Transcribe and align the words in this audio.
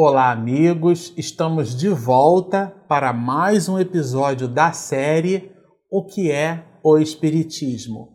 Olá, 0.00 0.30
amigos! 0.30 1.12
Estamos 1.16 1.74
de 1.74 1.88
volta 1.88 2.72
para 2.86 3.12
mais 3.12 3.68
um 3.68 3.80
episódio 3.80 4.46
da 4.46 4.70
série 4.70 5.50
O 5.90 6.04
que 6.04 6.30
é 6.30 6.64
o 6.84 6.98
Espiritismo. 6.98 8.10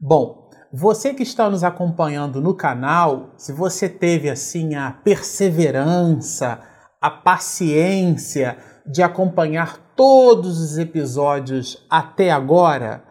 Bom, 0.00 0.50
você 0.72 1.14
que 1.14 1.22
está 1.22 1.48
nos 1.48 1.62
acompanhando 1.62 2.40
no 2.40 2.56
canal, 2.56 3.34
se 3.36 3.52
você 3.52 3.88
teve 3.88 4.28
assim 4.28 4.74
a 4.74 4.90
perseverança, 4.90 6.60
a 7.00 7.08
paciência 7.08 8.58
de 8.84 9.00
acompanhar 9.00 9.94
todos 9.94 10.60
os 10.60 10.76
episódios 10.76 11.86
até 11.88 12.32
agora, 12.32 13.04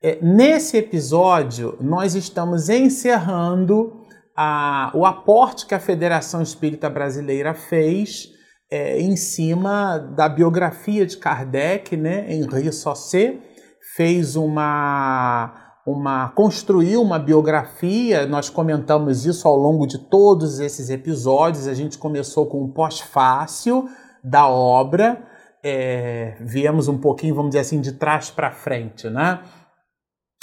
é, 0.00 0.20
nesse 0.22 0.76
episódio 0.76 1.76
nós 1.80 2.14
estamos 2.14 2.68
encerrando 2.68 4.01
a, 4.42 4.90
o 4.94 5.06
aporte 5.06 5.66
que 5.66 5.74
a 5.74 5.80
Federação 5.80 6.42
Espírita 6.42 6.90
Brasileira 6.90 7.54
fez 7.54 8.28
é, 8.70 9.00
em 9.00 9.16
cima 9.16 9.98
da 9.98 10.28
biografia 10.28 11.06
de 11.06 11.16
Kardec, 11.16 11.96
né? 11.96 12.32
Henri 12.32 12.72
Saussé 12.72 13.38
fez 13.94 14.34
uma 14.36 15.58
uma 15.84 16.28
construiu 16.28 17.02
uma 17.02 17.18
biografia, 17.18 18.24
nós 18.24 18.48
comentamos 18.48 19.26
isso 19.26 19.48
ao 19.48 19.56
longo 19.56 19.84
de 19.84 19.98
todos 19.98 20.60
esses 20.60 20.90
episódios. 20.90 21.66
A 21.66 21.74
gente 21.74 21.98
começou 21.98 22.46
com 22.46 22.62
o 22.62 22.72
pós-fácil 22.72 23.88
da 24.22 24.46
obra, 24.46 25.20
é, 25.62 26.36
viemos 26.40 26.86
um 26.86 26.98
pouquinho, 26.98 27.34
vamos 27.34 27.50
dizer 27.50 27.60
assim, 27.60 27.80
de 27.80 27.92
trás 27.92 28.30
para 28.30 28.52
frente, 28.52 29.10
né? 29.10 29.40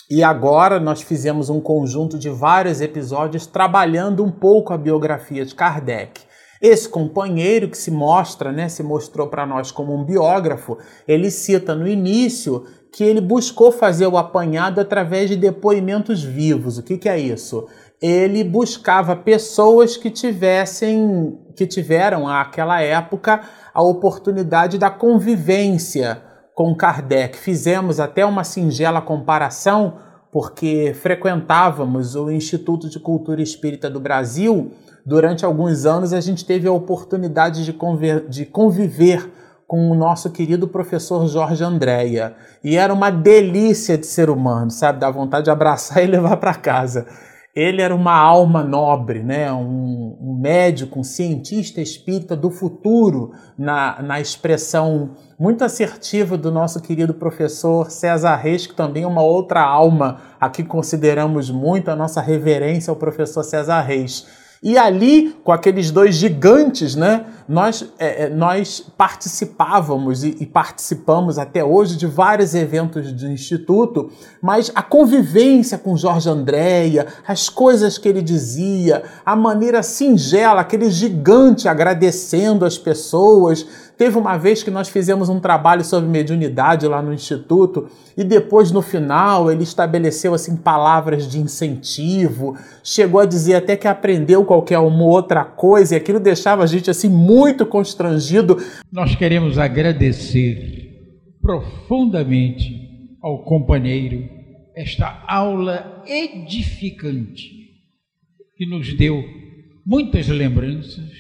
E 0.10 0.24
agora 0.24 0.80
nós 0.80 1.04
fizemos 1.04 1.52
um 1.52 1.62
conjunto 1.62 2.18
de 2.18 2.32
vários 2.32 2.82
episódios 2.82 3.46
trabalhando 3.46 4.24
um 4.24 4.32
pouco 4.32 4.74
a 4.74 4.78
biografia 4.78 5.46
de 5.46 5.54
Kardec. 5.54 6.22
Esse 6.60 6.90
companheiro 6.90 7.70
que 7.70 7.78
se 7.78 7.92
mostra, 7.92 8.52
né, 8.52 8.68
se 8.68 8.82
mostrou 8.82 9.28
para 9.28 9.46
nós 9.46 9.72
como 9.72 9.94
um 9.94 10.04
biógrafo, 10.04 10.80
ele 11.08 11.30
cita 11.30 11.76
no 11.76 11.88
início 11.88 12.66
que 12.92 13.04
ele 13.04 13.22
buscou 13.22 13.72
fazer 13.72 14.08
o 14.08 14.18
apanhado 14.18 14.82
através 14.82 15.30
de 15.30 15.36
depoimentos 15.36 16.24
vivos. 16.24 16.80
O 16.80 16.84
que, 16.84 16.98
que 16.98 17.08
é 17.08 17.20
isso? 17.20 17.68
Ele 18.02 18.44
buscava 18.44 19.16
pessoas 19.16 19.96
que 19.96 20.10
tivessem, 20.10 21.38
que 21.56 21.68
tiveram 21.68 22.28
àquela 22.28 22.82
época 22.82 23.42
a 23.72 23.84
oportunidade 23.84 24.80
da 24.80 24.90
convivência 24.90 26.29
com 26.60 26.76
Kardec. 26.76 27.38
Fizemos 27.38 28.02
até 28.02 28.26
uma 28.26 28.44
singela 28.44 29.02
comparação, 29.02 29.94
porque 30.30 30.94
frequentávamos 30.94 32.16
o 32.16 32.30
Instituto 32.30 32.90
de 32.90 33.00
Cultura 33.00 33.42
Espírita 33.42 33.90
do 33.90 33.98
Brasil. 33.98 34.74
Durante 35.06 35.46
alguns 35.46 35.86
anos, 35.86 36.12
a 36.12 36.20
gente 36.20 36.44
teve 36.44 36.68
a 36.68 36.72
oportunidade 36.74 37.64
de, 37.64 37.74
de 38.28 38.46
conviver 38.46 39.32
com 39.66 39.90
o 39.90 39.96
nosso 39.96 40.32
querido 40.32 40.68
professor 40.68 41.26
Jorge 41.30 41.64
Andréia. 41.64 42.36
E 42.62 42.76
era 42.76 42.94
uma 42.94 43.10
delícia 43.10 43.98
de 43.98 44.06
ser 44.06 44.30
humano, 44.30 44.70
sabe? 44.70 45.00
Dá 45.00 45.10
vontade 45.10 45.46
de 45.46 45.52
abraçar 45.52 46.04
e 46.04 46.08
levar 46.08 46.36
para 46.36 46.54
casa. 46.56 47.08
Ele 47.60 47.82
era 47.82 47.94
uma 47.94 48.16
alma 48.16 48.64
nobre, 48.64 49.22
né? 49.22 49.52
um, 49.52 50.16
um 50.22 50.38
médico, 50.40 50.98
um 50.98 51.04
cientista 51.04 51.82
espírita 51.82 52.34
do 52.34 52.50
futuro, 52.50 53.34
na, 53.58 54.02
na 54.02 54.22
expressão 54.22 55.10
muito 55.38 55.62
assertiva 55.66 56.38
do 56.38 56.52
nosso 56.52 56.82
querido 56.82 57.14
professor 57.14 57.92
César 57.92 58.38
Reis, 58.38 58.66
que 58.66 58.74
também 58.74 59.04
é 59.04 59.08
uma 59.08 59.22
outra 59.22 59.62
alma 59.62 60.22
a 60.40 60.50
que 60.50 60.64
consideramos 60.64 61.52
muito 61.52 61.92
a 61.92 61.98
nossa 61.98 62.22
reverência 62.22 62.92
ao 62.92 62.96
professor 62.96 63.44
César 63.44 63.82
Reis. 63.82 64.26
E 64.62 64.78
ali, 64.78 65.34
com 65.42 65.54
aqueles 65.54 65.90
dois 65.90 66.16
gigantes, 66.16 66.94
né, 66.94 67.26
nós, 67.48 67.86
é, 67.98 68.26
é, 68.26 68.30
nós 68.30 68.86
participávamos 68.98 70.26
e, 70.26 70.36
e, 70.38 70.46
participamos 70.46 71.40
até 71.40 71.64
hoje 71.64 71.96
de 71.96 72.06
vários 72.06 72.54
eventos 72.54 73.14
do 73.14 73.28
Instituto, 73.28 74.12
mas 74.42 74.70
a 74.76 74.84
convivência 74.84 75.78
com 75.78 75.96
Jorge 75.96 76.30
Andréia, 76.30 77.08
as 77.26 77.48
coisas 77.48 77.98
que 77.98 78.10
ele 78.10 78.22
dizia, 78.22 79.04
a 79.26 79.34
maneira 79.34 79.82
singela, 79.82 80.60
aquele 80.60 80.92
gigante 80.92 81.70
agradecendo 81.70 82.66
as 82.66 82.78
pessoas, 82.78 83.66
Teve 84.00 84.18
uma 84.18 84.38
vez 84.38 84.64
que 84.64 84.72
nós 84.72 84.88
fizemos 84.88 85.28
um 85.28 85.42
trabalho 85.42 85.84
sobre 85.84 86.10
mediunidade 86.10 86.88
lá 86.88 87.02
no 87.02 87.14
instituto 87.14 87.90
e 88.16 88.24
depois 88.24 88.72
no 88.72 88.82
final 88.82 89.52
ele 89.52 89.64
estabeleceu 89.64 90.34
assim 90.34 90.56
palavras 90.56 91.30
de 91.30 91.38
incentivo, 91.38 92.58
chegou 92.82 93.20
a 93.20 93.26
dizer 93.26 93.56
até 93.56 93.76
que 93.76 93.90
aprendeu 93.90 94.46
qualquer 94.46 94.80
uma 94.80 95.04
outra 95.04 95.44
coisa 95.44 95.94
e 95.94 95.98
aquilo 95.98 96.18
deixava 96.18 96.64
a 96.64 96.66
gente 96.66 96.90
assim 96.90 97.10
muito 97.10 97.66
constrangido. 97.66 98.58
Nós 98.90 99.16
queremos 99.16 99.58
agradecer 99.58 101.20
profundamente 101.42 103.18
ao 103.22 103.44
companheiro 103.44 104.30
esta 104.78 105.26
aula 105.28 106.06
edificante 106.08 107.50
que 108.56 108.66
nos 108.66 108.94
deu 108.94 109.22
muitas 109.86 110.30
lembranças, 110.30 111.12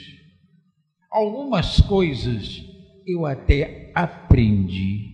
algumas 1.12 1.81
coisas 1.81 2.69
eu 3.11 3.25
até 3.25 3.91
aprendi, 3.95 5.09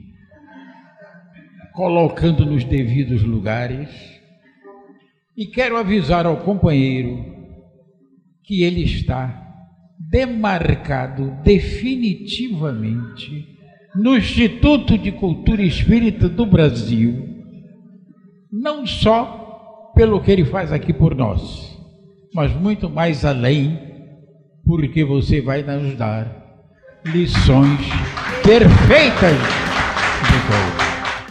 colocando 1.74 2.46
nos 2.46 2.64
devidos 2.64 3.24
lugares, 3.24 3.90
e 5.36 5.48
quero 5.48 5.78
avisar 5.78 6.26
ao 6.26 6.38
companheiro 6.38 7.26
que 8.44 8.64
ele 8.64 8.84
está 8.84 9.42
demarcado 10.00 11.32
definitivamente 11.44 13.56
no 13.96 14.18
Instituto 14.18 14.98
de 14.98 15.12
Cultura 15.12 15.62
Espírita 15.62 16.28
do 16.28 16.46
Brasil, 16.46 17.30
não 18.52 18.86
só 18.86 19.92
pelo 19.96 20.22
que 20.22 20.32
ele 20.32 20.46
faz 20.46 20.72
aqui 20.72 20.94
por 20.94 21.16
nós, 21.16 21.78
mas 22.34 22.54
muito 22.54 22.90
mais 22.90 23.24
além, 23.24 23.80
porque 24.66 25.04
você 25.04 25.42
vai 25.42 25.64
nos 25.64 25.98
dar 25.98 26.45
lições 27.06 27.82
perfeitas 28.44 29.38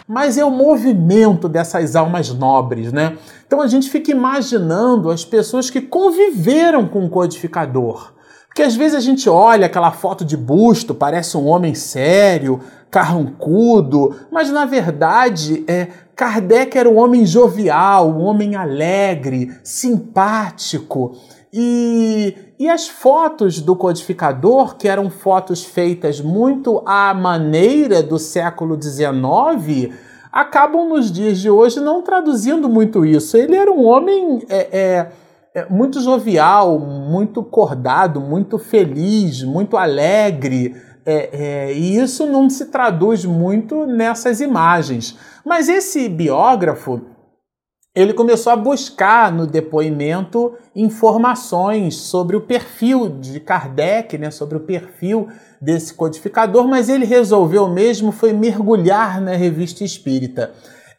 Mas 0.07 0.37
é 0.37 0.45
o 0.45 0.51
movimento 0.51 1.49
dessas 1.49 1.97
almas 1.97 2.29
nobres, 2.33 2.93
né? 2.93 3.17
Então 3.45 3.59
a 3.61 3.67
gente 3.67 3.89
fica 3.89 4.11
imaginando 4.11 5.09
as 5.09 5.25
pessoas 5.25 5.69
que 5.69 5.81
conviveram 5.81 6.87
com 6.87 7.05
o 7.05 7.09
codificador. 7.09 8.13
Porque 8.47 8.61
às 8.61 8.75
vezes 8.75 8.95
a 8.95 9.01
gente 9.01 9.29
olha 9.29 9.65
aquela 9.65 9.91
foto 9.91 10.23
de 10.23 10.37
busto, 10.37 10.95
parece 10.95 11.35
um 11.35 11.45
homem 11.45 11.75
sério, 11.75 12.61
carrancudo, 12.89 14.15
mas 14.31 14.49
na 14.49 14.65
verdade 14.65 15.65
é, 15.67 15.89
Kardec 16.15 16.77
era 16.77 16.89
um 16.89 16.97
homem 16.97 17.25
jovial, 17.25 18.09
um 18.09 18.21
homem 18.21 18.55
alegre, 18.55 19.51
simpático. 19.61 21.17
E, 21.51 22.35
e 22.57 22.69
as 22.69 22.87
fotos 22.87 23.59
do 23.59 23.75
codificador, 23.75 24.75
que 24.77 24.87
eram 24.87 25.09
fotos 25.09 25.63
feitas 25.63 26.21
muito 26.21 26.81
à 26.85 27.13
maneira 27.13 28.01
do 28.01 28.17
século 28.17 28.81
XIX, 28.81 29.93
acabam 30.31 30.87
nos 30.87 31.11
dias 31.11 31.39
de 31.39 31.49
hoje 31.49 31.81
não 31.81 32.01
traduzindo 32.01 32.69
muito 32.69 33.05
isso. 33.05 33.35
Ele 33.35 33.55
era 33.55 33.71
um 33.71 33.85
homem 33.85 34.41
é, 34.47 34.67
é, 34.71 35.11
é, 35.53 35.65
muito 35.69 35.99
jovial, 35.99 36.79
muito 36.79 37.43
cordado, 37.43 38.21
muito 38.21 38.57
feliz, 38.57 39.43
muito 39.43 39.75
alegre. 39.75 40.75
É, 41.05 41.29
é, 41.69 41.73
e 41.73 41.97
isso 41.97 42.25
não 42.25 42.49
se 42.49 42.67
traduz 42.67 43.25
muito 43.25 43.85
nessas 43.85 44.39
imagens. 44.39 45.17
Mas 45.45 45.67
esse 45.67 46.07
biógrafo 46.07 47.01
ele 47.95 48.13
começou 48.13 48.51
a 48.51 48.57
buscar 48.57 49.31
no 49.31 49.47
depoimento 49.47 50.53
informações 50.75 51.95
sobre 51.95 52.35
o 52.35 52.41
perfil 52.41 53.07
de 53.07 53.39
Kardec, 53.39 54.17
né, 54.17 54.29
sobre 54.29 54.57
o 54.57 54.59
perfil 54.59 55.29
desse 55.61 55.93
codificador, 55.93 56.67
mas 56.67 56.89
ele 56.89 57.05
resolveu 57.05 57.69
mesmo 57.69 58.11
foi 58.11 58.33
mergulhar 58.33 59.21
na 59.21 59.35
revista 59.35 59.85
espírita. 59.85 60.51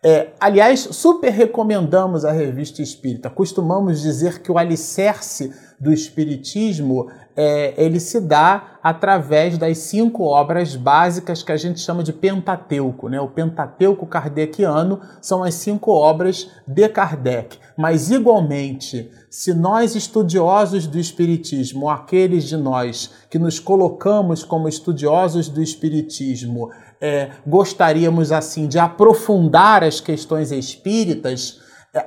É, 0.02 0.28
aliás, 0.40 0.80
super 0.92 1.30
recomendamos 1.30 2.24
a 2.24 2.32
revista 2.32 2.80
espírita. 2.80 3.28
Costumamos 3.28 4.00
dizer 4.00 4.40
que 4.40 4.50
o 4.50 4.56
alicerce 4.56 5.52
do 5.78 5.92
espiritismo 5.92 7.08
é, 7.36 7.74
ele 7.76 8.00
se 8.00 8.20
dá 8.20 8.78
através 8.82 9.58
das 9.58 9.78
cinco 9.78 10.22
obras 10.22 10.74
básicas 10.74 11.42
que 11.42 11.52
a 11.52 11.56
gente 11.56 11.80
chama 11.80 12.02
de 12.02 12.12
Pentateuco. 12.12 13.08
Né? 13.08 13.20
O 13.20 13.28
Pentateuco 13.28 14.06
kardeciano 14.06 15.00
são 15.20 15.42
as 15.42 15.54
cinco 15.54 15.90
obras 15.90 16.48
de 16.66 16.88
Kardec. 16.88 17.58
Mas, 17.76 18.10
igualmente, 18.10 19.10
se 19.28 19.52
nós, 19.52 19.94
estudiosos 19.94 20.86
do 20.86 20.98
Espiritismo, 20.98 21.90
aqueles 21.90 22.44
de 22.44 22.56
nós 22.56 23.10
que 23.28 23.38
nos 23.38 23.58
colocamos 23.58 24.42
como 24.42 24.68
estudiosos 24.68 25.48
do 25.48 25.60
Espiritismo, 25.60 26.70
é, 27.00 27.30
gostaríamos 27.46 28.32
assim 28.32 28.66
de 28.66 28.78
aprofundar 28.78 29.84
as 29.84 30.00
questões 30.00 30.50
espíritas, 30.50 31.60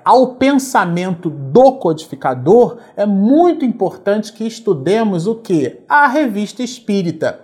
ao 0.03 0.35
pensamento 0.35 1.29
do 1.29 1.73
codificador, 1.73 2.77
é 2.95 3.05
muito 3.05 3.63
importante 3.65 4.33
que 4.33 4.45
estudemos 4.45 5.27
o 5.27 5.35
que? 5.35 5.79
A 5.87 6.07
revista 6.07 6.61
espírita. 6.63 7.39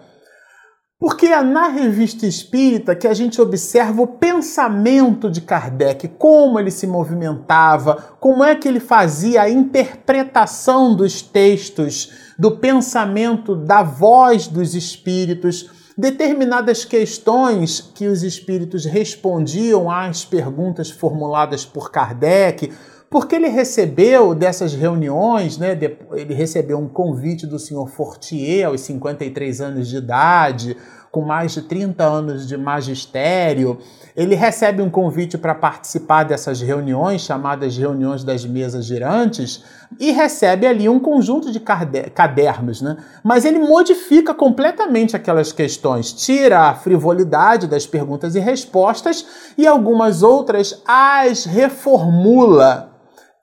Porque 0.97 1.27
é 1.27 1.41
na 1.43 1.67
revista 1.67 2.25
espírita 2.25 2.95
que 2.95 3.07
a 3.07 3.13
gente 3.13 3.41
observa 3.41 4.01
o 4.01 4.07
pensamento 4.07 5.29
de 5.29 5.41
Kardec, 5.41 6.07
como 6.17 6.57
ele 6.57 6.71
se 6.71 6.87
movimentava, 6.87 8.15
como 8.19 8.43
é 8.43 8.55
que 8.55 8.67
ele 8.67 8.79
fazia 8.79 9.41
a 9.41 9.49
interpretação 9.49 10.95
dos 10.95 11.21
textos, 11.21 12.11
do 12.39 12.57
pensamento, 12.57 13.55
da 13.55 13.83
voz 13.83 14.47
dos 14.47 14.73
espíritos, 14.73 15.69
determinadas 15.97 16.83
questões 16.83 17.79
que 17.93 18.07
os 18.07 18.23
espíritos 18.23 18.85
respondiam 18.85 19.89
às 19.89 20.25
perguntas 20.25 20.89
formuladas 20.89 21.65
por 21.65 21.91
Kardec 21.91 22.71
porque 23.09 23.35
ele 23.35 23.47
recebeu 23.47 24.35
dessas 24.35 24.73
reuniões, 24.73 25.57
né, 25.57 25.79
ele 26.11 26.33
recebeu 26.33 26.77
um 26.77 26.87
convite 26.89 27.47
do 27.47 27.57
senhor 27.57 27.87
Fortier 27.87 28.67
aos 28.67 28.81
53 28.81 29.61
anos 29.61 29.87
de 29.87 29.97
idade, 29.97 30.75
com 31.15 31.21
mais 31.21 31.53
de 31.53 31.61
30 31.61 32.03
anos 32.03 32.45
de 32.45 32.57
magistério. 32.57 33.77
Ele 34.13 34.35
recebe 34.35 34.81
um 34.81 34.89
convite 34.89 35.37
para 35.37 35.55
participar 35.55 36.25
dessas 36.25 36.59
reuniões, 36.59 37.21
chamadas 37.21 37.77
reuniões 37.77 38.21
das 38.21 38.45
mesas 38.45 38.83
girantes, 38.83 39.63
e 39.97 40.11
recebe 40.11 40.67
ali 40.67 40.89
um 40.89 40.99
conjunto 40.99 41.53
de 41.53 41.61
cadernos, 41.61 42.81
né? 42.81 42.97
Mas 43.23 43.45
ele 43.45 43.59
modifica 43.59 44.33
completamente 44.33 45.15
aquelas 45.15 45.53
questões, 45.53 46.11
tira 46.11 46.63
a 46.63 46.75
frivolidade 46.75 47.65
das 47.65 47.87
perguntas 47.87 48.35
e 48.35 48.39
respostas 48.39 49.25
e 49.57 49.65
algumas 49.65 50.21
outras 50.21 50.83
as 50.85 51.45
reformula 51.45 52.91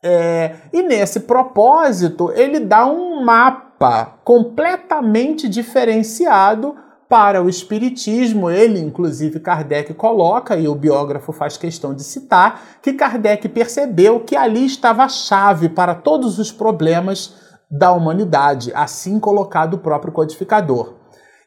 é, 0.04 0.56
e 0.72 0.82
nesse 0.82 1.20
propósito, 1.20 2.32
ele 2.34 2.58
dá 2.58 2.84
um 2.84 3.22
mapa 3.22 4.18
completamente 4.25 5.48
diferenciado 5.48 6.75
para 7.12 7.43
o 7.43 7.49
Espiritismo. 7.50 8.49
Ele, 8.49 8.81
inclusive, 8.81 9.38
Kardec 9.38 9.93
coloca, 9.93 10.56
e 10.56 10.67
o 10.67 10.75
biógrafo 10.75 11.31
faz 11.31 11.59
questão 11.59 11.93
de 11.93 12.03
citar, 12.03 12.79
que 12.81 12.94
Kardec 12.94 13.50
percebeu 13.50 14.20
que 14.20 14.35
ali 14.35 14.64
estava 14.64 15.05
a 15.05 15.09
chave 15.11 15.69
para 15.69 15.94
todos 15.94 16.38
os 16.38 16.50
problemas 16.50 17.35
da 17.70 17.93
humanidade, 17.93 18.73
assim 18.75 19.20
colocado 19.20 19.75
o 19.75 19.79
próprio 19.79 20.11
codificador. 20.11 21.01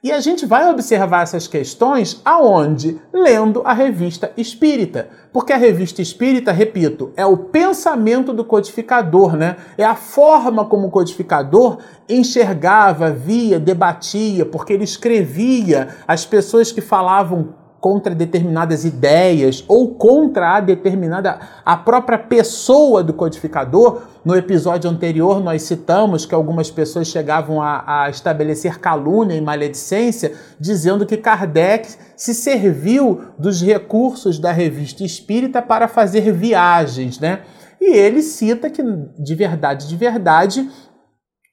E 0.05 0.11
a 0.11 0.19
gente 0.19 0.45
vai 0.45 0.69
observar 0.69 1.23
essas 1.23 1.47
questões 1.47 2.21
aonde? 2.23 3.01
Lendo 3.11 3.63
a 3.65 3.73
revista 3.73 4.31
Espírita. 4.37 5.09
Porque 5.33 5.51
a 5.51 5.57
revista 5.57 5.99
Espírita, 5.99 6.51
repito, 6.51 7.11
é 7.17 7.25
o 7.25 7.35
pensamento 7.35 8.31
do 8.31 8.45
codificador, 8.45 9.35
né? 9.35 9.55
É 9.75 9.83
a 9.83 9.95
forma 9.95 10.63
como 10.65 10.89
o 10.89 10.91
codificador 10.91 11.79
enxergava, 12.07 13.09
via, 13.09 13.59
debatia, 13.59 14.45
porque 14.45 14.73
ele 14.73 14.83
escrevia 14.83 15.87
as 16.07 16.23
pessoas 16.23 16.71
que 16.71 16.81
falavam 16.81 17.55
contra 17.85 18.15
determinadas 18.15 18.83
ideias 18.83 19.63
ou 19.67 19.93
contra 19.93 20.55
a 20.55 20.59
determinada 20.59 21.39
a 21.63 21.77
própria 21.77 22.17
pessoa 22.17 23.03
do 23.03 23.13
codificador. 23.13 24.01
No 24.25 24.35
episódio 24.35 24.89
anterior 24.89 25.39
nós 25.39 25.61
citamos 25.61 26.25
que 26.25 26.33
algumas 26.33 26.71
pessoas 26.71 27.07
chegavam 27.07 27.61
a, 27.61 28.05
a 28.05 28.09
estabelecer 28.09 28.79
calúnia 28.79 29.35
e 29.35 29.41
maledicência, 29.41 30.33
dizendo 30.59 31.05
que 31.05 31.15
Kardec 31.15 31.87
se 32.17 32.33
serviu 32.33 33.21
dos 33.37 33.61
recursos 33.61 34.39
da 34.39 34.51
revista 34.51 35.03
Espírita 35.03 35.61
para 35.61 35.87
fazer 35.87 36.33
viagens, 36.33 37.19
né? 37.19 37.41
E 37.79 37.95
ele 37.95 38.23
cita 38.23 38.67
que 38.67 38.81
de 38.81 39.35
verdade, 39.35 39.87
de 39.87 39.95
verdade, 39.95 40.67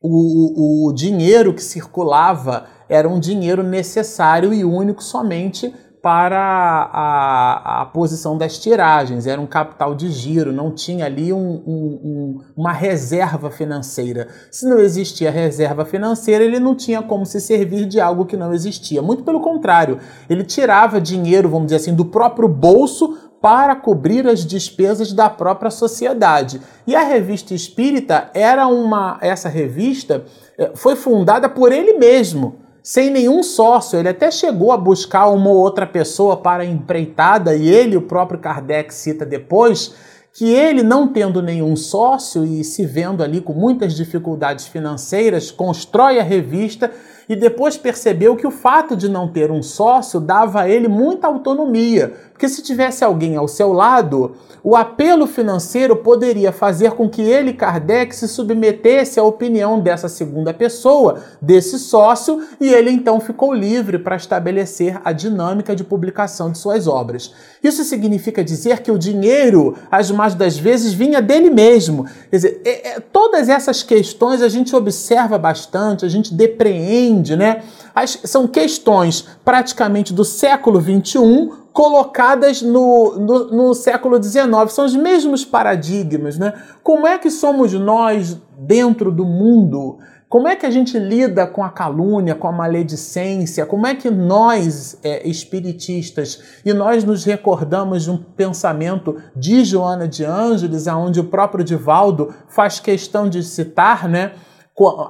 o, 0.00 0.88
o 0.88 0.92
dinheiro 0.94 1.52
que 1.52 1.62
circulava 1.62 2.64
era 2.88 3.06
um 3.06 3.20
dinheiro 3.20 3.62
necessário 3.62 4.54
e 4.54 4.64
único 4.64 5.04
somente 5.04 5.74
para 6.02 6.90
a, 6.92 7.82
a, 7.82 7.86
posição 7.86 8.36
das 8.36 8.58
tiragens, 8.58 9.24
era 9.24 9.40
um 9.40 9.46
capital 9.46 9.94
de 9.94 10.10
giro, 10.10 10.52
não 10.52 10.72
tinha 10.74 11.06
ali 11.06 11.32
um, 11.32 11.38
um, 11.38 12.00
um, 12.02 12.40
uma 12.56 12.72
reserva 12.72 13.52
financeira. 13.52 14.26
Se 14.50 14.68
não 14.68 14.80
existia 14.80 15.30
reserva 15.30 15.84
financeira, 15.84 16.42
ele 16.42 16.58
não 16.58 16.74
tinha 16.74 17.00
como 17.02 17.24
se 17.24 17.40
servir 17.40 17.86
de 17.86 18.00
algo 18.00 18.26
que 18.26 18.36
não 18.36 18.52
existia. 18.52 19.00
Muito 19.00 19.22
pelo 19.22 19.40
contrário, 19.40 20.00
ele 20.28 20.42
tirava 20.42 21.00
dinheiro, 21.00 21.48
vamos 21.48 21.66
dizer 21.66 21.76
assim, 21.76 21.94
do 21.94 22.06
próprio 22.06 22.48
bolso 22.48 23.30
para 23.40 23.76
cobrir 23.76 24.26
as 24.26 24.44
despesas 24.44 25.12
da 25.12 25.30
própria 25.30 25.70
sociedade. 25.70 26.60
E 26.84 26.96
a 26.96 27.04
revista 27.04 27.54
Espírita 27.54 28.28
era 28.34 28.66
uma 28.66 29.18
essa 29.20 29.48
revista 29.48 30.24
eh, 30.58 30.72
foi 30.74 30.96
fundada 30.96 31.48
por 31.48 31.70
ele 31.70 31.94
mesmo 31.94 32.61
sem 32.82 33.10
nenhum 33.10 33.42
sócio. 33.42 33.98
Ele 33.98 34.08
até 34.08 34.30
chegou 34.30 34.72
a 34.72 34.76
buscar 34.76 35.28
uma 35.28 35.48
ou 35.48 35.56
outra 35.56 35.86
pessoa 35.86 36.36
para 36.36 36.64
empreitada, 36.64 37.54
e 37.54 37.68
ele, 37.68 37.96
o 37.96 38.02
próprio 38.02 38.40
Kardec, 38.40 38.92
cita 38.92 39.24
depois 39.24 39.94
que 40.34 40.50
ele, 40.50 40.82
não 40.82 41.08
tendo 41.08 41.42
nenhum 41.42 41.76
sócio 41.76 42.42
e 42.42 42.64
se 42.64 42.86
vendo 42.86 43.22
ali 43.22 43.40
com 43.40 43.52
muitas 43.52 43.94
dificuldades 43.94 44.66
financeiras, 44.66 45.50
constrói 45.50 46.18
a 46.18 46.22
revista 46.22 46.90
e 47.28 47.36
depois 47.36 47.76
percebeu 47.76 48.34
que 48.34 48.46
o 48.46 48.50
fato 48.50 48.96
de 48.96 49.10
não 49.10 49.28
ter 49.28 49.50
um 49.50 49.62
sócio 49.62 50.18
dava 50.18 50.62
a 50.62 50.68
ele 50.68 50.88
muita 50.88 51.26
autonomia, 51.26 52.14
porque 52.42 52.52
se 52.56 52.60
tivesse 52.60 53.04
alguém 53.04 53.36
ao 53.36 53.46
seu 53.46 53.72
lado, 53.72 54.32
o 54.64 54.74
apelo 54.74 55.28
financeiro 55.28 55.94
poderia 55.94 56.50
fazer 56.50 56.90
com 56.90 57.08
que 57.08 57.22
ele, 57.22 57.52
Kardec, 57.52 58.12
se 58.16 58.26
submetesse 58.26 59.20
à 59.20 59.22
opinião 59.22 59.78
dessa 59.78 60.08
segunda 60.08 60.52
pessoa, 60.52 61.20
desse 61.40 61.78
sócio, 61.78 62.42
e 62.60 62.68
ele 62.68 62.90
então 62.90 63.20
ficou 63.20 63.54
livre 63.54 63.96
para 63.96 64.16
estabelecer 64.16 65.00
a 65.04 65.12
dinâmica 65.12 65.76
de 65.76 65.84
publicação 65.84 66.50
de 66.50 66.58
suas 66.58 66.88
obras. 66.88 67.32
Isso 67.62 67.84
significa 67.84 68.42
dizer 68.42 68.80
que 68.80 68.90
o 68.90 68.98
dinheiro, 68.98 69.76
as 69.88 70.10
mais 70.10 70.34
das 70.34 70.58
vezes, 70.58 70.92
vinha 70.92 71.22
dele 71.22 71.48
mesmo. 71.48 72.06
Quer 72.28 72.36
dizer, 72.36 72.60
é, 72.64 72.88
é, 72.88 73.00
todas 73.00 73.48
essas 73.48 73.84
questões 73.84 74.42
a 74.42 74.48
gente 74.48 74.74
observa 74.74 75.38
bastante, 75.38 76.04
a 76.04 76.08
gente 76.08 76.34
depreende, 76.34 77.36
né? 77.36 77.62
As, 77.94 78.18
são 78.24 78.48
questões 78.48 79.28
praticamente 79.44 80.12
do 80.12 80.24
século 80.24 80.80
XXI 80.80 81.61
colocadas 81.72 82.62
no, 82.62 83.16
no, 83.18 83.46
no 83.50 83.74
século 83.74 84.22
XIX. 84.22 84.46
São 84.68 84.84
os 84.84 84.94
mesmos 84.94 85.44
paradigmas, 85.44 86.38
né? 86.38 86.52
Como 86.82 87.06
é 87.06 87.18
que 87.18 87.30
somos 87.30 87.72
nós 87.72 88.40
dentro 88.58 89.10
do 89.10 89.24
mundo? 89.24 89.98
Como 90.32 90.48
é 90.48 90.56
que 90.56 90.64
a 90.64 90.70
gente 90.70 90.98
lida 90.98 91.46
com 91.46 91.62
a 91.62 91.68
calúnia, 91.68 92.34
com 92.34 92.48
a 92.48 92.52
maledicência? 92.52 93.66
Como 93.66 93.86
é 93.86 93.94
que 93.94 94.10
nós, 94.10 94.98
é, 95.04 95.28
espiritistas, 95.28 96.42
e 96.64 96.72
nós 96.72 97.04
nos 97.04 97.22
recordamos 97.24 98.04
de 98.04 98.10
um 98.10 98.16
pensamento 98.16 99.18
de 99.36 99.62
Joana 99.62 100.08
de 100.08 100.24
Ângeles, 100.24 100.88
aonde 100.88 101.20
o 101.20 101.24
próprio 101.24 101.62
Divaldo 101.62 102.34
faz 102.48 102.80
questão 102.80 103.28
de 103.28 103.42
citar, 103.42 104.08
né? 104.08 104.32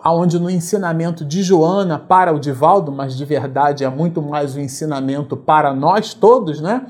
Onde 0.05 0.39
no 0.39 0.51
ensinamento 0.51 1.25
de 1.25 1.43
Joana 1.43 1.99
para 1.99 2.35
o 2.35 2.39
Divaldo, 2.41 2.91
mas 2.91 3.17
de 3.17 3.25
verdade 3.25 3.85
é 3.85 3.89
muito 3.89 4.21
mais 4.21 4.55
o 4.55 4.59
um 4.59 4.63
ensinamento 4.63 5.37
para 5.37 5.73
nós 5.73 6.15
todos, 6.15 6.61
né? 6.61 6.87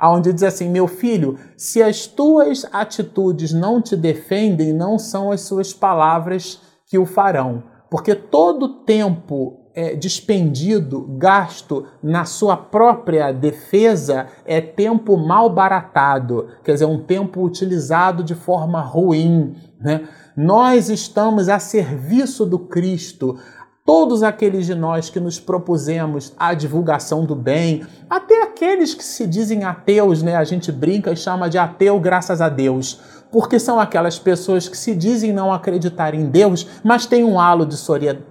Onde 0.00 0.32
diz 0.32 0.42
assim: 0.42 0.68
Meu 0.68 0.86
filho, 0.86 1.38
se 1.56 1.82
as 1.82 2.06
tuas 2.06 2.66
atitudes 2.72 3.52
não 3.52 3.80
te 3.80 3.96
defendem, 3.96 4.72
não 4.72 4.98
são 4.98 5.30
as 5.30 5.42
suas 5.42 5.72
palavras 5.72 6.60
que 6.86 6.98
o 6.98 7.06
farão. 7.06 7.62
Porque 7.90 8.14
todo 8.14 8.84
tempo 8.84 9.65
é, 9.76 9.94
despendido, 9.94 11.02
gasto 11.18 11.84
na 12.02 12.24
sua 12.24 12.56
própria 12.56 13.30
defesa 13.30 14.26
é 14.46 14.58
tempo 14.58 15.18
mal 15.18 15.50
baratado, 15.50 16.48
quer 16.64 16.72
dizer, 16.72 16.86
um 16.86 16.98
tempo 16.98 17.42
utilizado 17.42 18.24
de 18.24 18.34
forma 18.34 18.80
ruim. 18.80 19.54
Né? 19.78 20.08
Nós 20.34 20.88
estamos 20.88 21.50
a 21.50 21.58
serviço 21.58 22.46
do 22.46 22.58
Cristo. 22.58 23.38
Todos 23.84 24.22
aqueles 24.22 24.64
de 24.66 24.74
nós 24.74 25.10
que 25.10 25.20
nos 25.20 25.38
propusemos 25.38 26.32
a 26.38 26.54
divulgação 26.54 27.24
do 27.24 27.36
bem, 27.36 27.86
até 28.10 28.42
aqueles 28.42 28.94
que 28.94 29.04
se 29.04 29.26
dizem 29.28 29.62
ateus, 29.62 30.24
né? 30.24 30.34
A 30.34 30.42
gente 30.42 30.72
brinca 30.72 31.12
e 31.12 31.16
chama 31.16 31.48
de 31.48 31.56
ateu 31.56 32.00
graças 32.00 32.40
a 32.40 32.48
Deus 32.48 33.00
porque 33.30 33.58
são 33.58 33.78
aquelas 33.80 34.18
pessoas 34.18 34.68
que 34.68 34.76
se 34.76 34.94
dizem 34.94 35.32
não 35.32 35.52
acreditar 35.52 36.14
em 36.14 36.26
Deus, 36.26 36.66
mas 36.82 37.06
têm 37.06 37.24
um 37.24 37.40
halo 37.40 37.66
de 37.66 37.76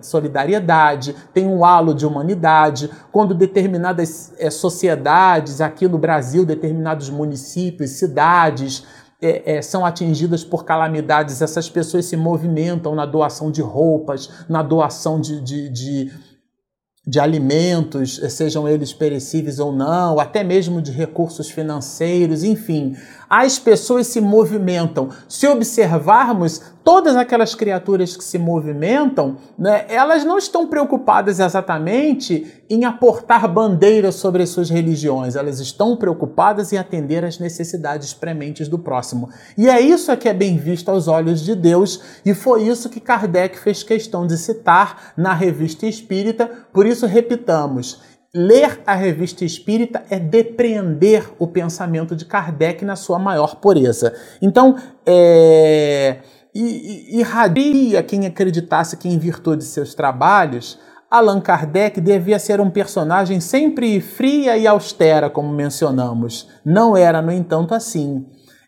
solidariedade, 0.02 1.16
têm 1.34 1.48
um 1.48 1.64
halo 1.64 1.94
de 1.94 2.06
humanidade. 2.06 2.90
Quando 3.12 3.34
determinadas 3.34 4.34
é, 4.38 4.50
sociedades, 4.50 5.62
aqui 5.62 5.88
no 5.88 5.98
Brasil, 5.98 6.46
determinados 6.46 7.10
municípios, 7.10 7.92
cidades, 7.92 8.86
é, 9.22 9.58
é, 9.58 9.62
são 9.62 9.86
atingidas 9.86 10.44
por 10.44 10.66
calamidades, 10.66 11.42
essas 11.42 11.70
pessoas 11.70 12.06
se 12.06 12.18
movimentam 12.18 12.94
na 12.96 13.06
doação 13.06 13.50
de 13.50 13.62
roupas, 13.62 14.30
na 14.50 14.62
doação 14.62 15.20
de, 15.20 15.42
de, 15.42 15.70
de 15.70 16.12
de 17.08 17.20
alimentos, 17.20 18.20
sejam 18.30 18.68
eles 18.68 18.92
perecíveis 18.92 19.60
ou 19.60 19.72
não, 19.72 20.20
até 20.20 20.44
mesmo 20.44 20.82
de 20.82 20.92
recursos 20.92 21.52
financeiros, 21.52 22.44
enfim, 22.44 22.96
as 23.38 23.60
pessoas 23.60 24.08
se 24.08 24.22
movimentam. 24.22 25.10
Se 25.28 25.46
observarmos, 25.46 26.62
todas 26.86 27.18
aquelas 27.18 27.54
criaturas 27.54 28.16
que 28.16 28.24
se 28.24 28.38
movimentam, 28.38 29.36
né, 29.60 29.86
elas 29.90 30.24
não 30.24 30.38
estão 30.38 30.68
preocupadas 30.68 31.42
exatamente 31.42 32.64
em 32.70 32.86
aportar 32.86 33.46
bandeiras 33.52 34.16
sobre 34.16 34.44
as 34.44 34.50
suas 34.50 34.70
religiões, 34.70 35.36
elas 35.36 35.60
estão 35.60 35.98
preocupadas 35.98 36.72
em 36.72 36.78
atender 36.78 37.26
às 37.26 37.38
necessidades 37.38 38.14
prementes 38.14 38.70
do 38.70 38.80
próximo. 38.80 39.30
E 39.58 39.68
é 39.68 39.82
isso 39.82 40.16
que 40.16 40.30
é 40.30 40.34
bem 40.34 40.58
visto 40.58 40.90
aos 40.90 41.10
olhos 41.10 41.42
de 41.42 41.56
Deus, 41.56 42.02
e 42.26 42.34
foi 42.34 42.64
isso 42.64 42.90
que 42.90 43.02
Kardec 43.02 43.60
fez 43.60 43.84
questão 43.84 44.26
de 44.26 44.38
citar 44.38 45.14
na 45.18 45.34
revista 45.34 45.86
Espírita, 45.86 46.50
por 46.72 46.86
isso 46.86 47.06
repitamos 47.06 48.15
Ler 48.38 48.82
a 48.86 48.94
revista 48.96 49.46
espírita 49.46 50.04
é 50.10 50.20
depreender 50.20 51.32
o 51.40 51.48
pensamento 51.48 52.18
de 52.18 52.26
Kardec 52.26 52.84
na 52.84 52.98
sua 52.98 53.18
maior 53.18 53.56
pureza. 53.56 54.14
Então, 54.42 54.76
é, 55.06 56.18
irradia 56.54 58.04
quem 58.04 58.26
acreditasse 58.26 58.98
que, 58.98 59.08
em 59.08 59.18
virtude 59.18 59.60
de 59.60 59.70
seus 59.70 59.96
trabalhos, 59.96 60.78
Allan 61.10 61.40
Kardec 61.40 62.02
devia 62.02 62.38
ser 62.38 62.60
um 62.60 62.70
personagem 62.70 63.40
sempre 63.40 64.02
fria 64.02 64.58
e 64.58 64.68
austera, 64.68 65.30
como 65.30 65.54
mencionamos. 65.54 66.50
Não 66.66 66.98
era, 66.98 67.22
no 67.22 67.32
entanto, 67.32 67.74
assim. 67.74 68.26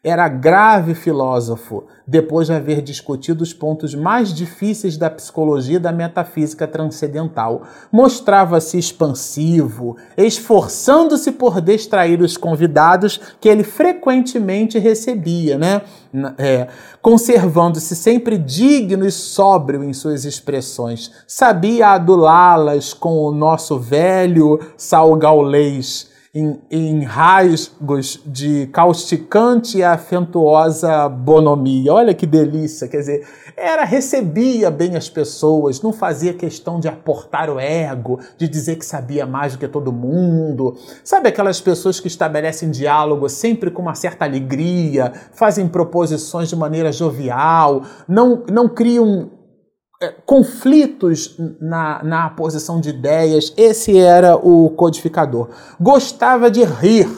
Era 0.08 0.30
grave 0.30 0.96
filósofo, 0.96 1.84
depois 2.08 2.48
de 2.48 2.54
haver 2.54 2.82
discutido 2.82 3.44
os 3.44 3.52
pontos 3.52 3.94
mais 3.94 4.34
difíceis 4.34 4.96
da 4.96 5.10
psicologia 5.10 5.76
e 5.76 5.80
da 5.80 5.92
metafísica 5.92 6.66
transcendental. 6.66 7.64
Mostrava-se 7.92 8.78
expansivo, 8.78 9.98
esforçando-se 10.18 11.34
por 11.34 11.60
distrair 11.60 12.22
os 12.22 12.38
convidados 12.38 13.20
que 13.42 13.50
ele 13.50 13.66
frequentemente 13.66 14.80
recebia, 14.80 15.58
né? 15.58 15.82
É, 16.38 16.70
conservando-se 17.02 17.94
sempre 17.94 18.38
digno 18.38 19.06
e 19.06 19.12
sóbrio 19.12 19.84
em 19.84 19.92
suas 19.92 20.24
expressões. 20.24 21.12
Sabia 21.28 21.90
adulá-las 21.90 22.94
com 22.94 23.18
o 23.18 23.32
nosso 23.34 23.78
velho 23.78 24.58
salgaulês 24.78 26.16
em, 26.38 26.62
em 26.70 27.04
rasgos 27.04 28.22
de 28.24 28.68
causticante 28.68 29.80
e 29.80 29.84
afetuosa 29.84 31.10
bonomia. 31.10 31.92
Olha 31.92 32.14
que 32.14 32.28
delícia, 32.28 32.88
quer 32.88 33.00
dizer, 33.00 33.28
era 33.56 33.84
recebia 33.84 34.70
bem 34.70 34.96
as 34.96 35.10
pessoas, 35.10 35.82
não 35.82 35.92
fazia 35.92 36.36
questão 36.36 36.80
de 36.80 36.88
aportar 36.88 37.50
o 37.50 37.60
ego, 37.60 38.20
de 38.38 38.48
dizer 38.48 38.76
que 38.76 38.86
sabia 38.86 39.26
mais 39.26 39.54
do 39.54 39.60
que 39.60 39.68
todo 39.68 39.92
mundo. 39.92 40.78
Sabe 41.04 41.30
aquelas 41.30 41.60
pessoas 41.60 42.00
que 42.00 42.08
estabelecem 42.08 42.70
diálogo 42.70 43.28
sempre 43.30 43.72
com 43.72 43.82
uma 43.82 43.96
certa 43.96 44.26
alegria, 44.26 45.12
fazem 45.34 45.68
proposições 45.68 46.50
de 46.50 46.56
maneira 46.56 46.92
jovial, 46.92 47.82
não, 48.08 48.44
não 48.48 48.70
criam 48.70 49.32
conflitos 50.26 51.36
na, 51.60 52.04
na 52.04 52.30
posição 52.30 52.80
de 52.80 52.90
ideias. 52.90 53.54
Esse 53.58 53.98
era 53.98 54.36
o 54.36 54.70
codificador. 54.70 55.50
Gostava 55.80 56.52
de 56.52 56.64
rir. 56.64 57.10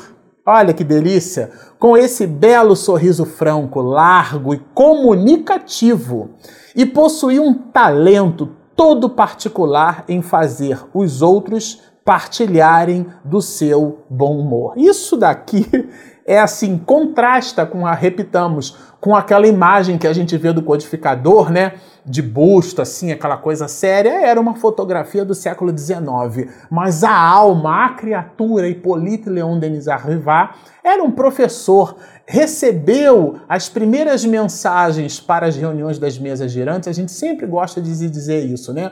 Olha 0.45 0.73
que 0.73 0.83
delícia! 0.83 1.51
Com 1.77 1.95
esse 1.95 2.25
belo 2.25 2.75
sorriso 2.75 3.25
franco, 3.25 3.81
largo 3.81 4.53
e 4.53 4.59
comunicativo. 4.73 6.31
E 6.75 6.85
possuía 6.85 7.41
um 7.41 7.53
talento 7.53 8.49
todo 8.75 9.09
particular 9.09 10.05
em 10.07 10.21
fazer 10.21 10.79
os 10.93 11.21
outros 11.21 11.81
partilharem 12.03 13.05
do 13.23 13.41
seu 13.41 14.05
bom 14.09 14.39
humor. 14.39 14.73
Isso 14.77 15.15
daqui 15.15 15.65
é 16.29 16.39
assim, 16.39 16.77
contrasta 16.77 17.65
com 17.65 17.87
a, 17.87 17.93
repitamos, 17.95 18.77
com 19.01 19.15
aquela 19.15 19.47
imagem 19.47 19.97
que 19.97 20.05
a 20.05 20.13
gente 20.13 20.37
vê 20.37 20.53
do 20.53 20.61
codificador, 20.61 21.51
né? 21.51 21.73
De 22.05 22.21
busto, 22.21 22.83
assim, 22.83 23.11
aquela 23.11 23.35
coisa 23.35 23.67
séria, 23.67 24.09
era 24.25 24.39
uma 24.39 24.53
fotografia 24.53 25.25
do 25.25 25.33
século 25.33 25.75
XIX. 25.75 26.51
Mas 26.69 27.03
a 27.03 27.15
alma, 27.15 27.85
a 27.85 27.89
criatura, 27.93 28.67
Hippolyte 28.67 29.27
Leon 29.27 29.57
Denis 29.57 29.87
Arrivat, 29.87 30.55
era 30.83 31.03
um 31.03 31.11
professor, 31.11 31.95
recebeu 32.27 33.37
as 33.49 33.67
primeiras 33.67 34.23
mensagens 34.23 35.19
para 35.19 35.47
as 35.47 35.55
reuniões 35.55 35.97
das 35.97 36.19
mesas 36.19 36.51
girantes, 36.51 36.87
a 36.87 36.93
gente 36.93 37.11
sempre 37.11 37.47
gosta 37.47 37.81
de 37.81 38.07
dizer 38.07 38.45
isso, 38.45 38.71
né? 38.71 38.91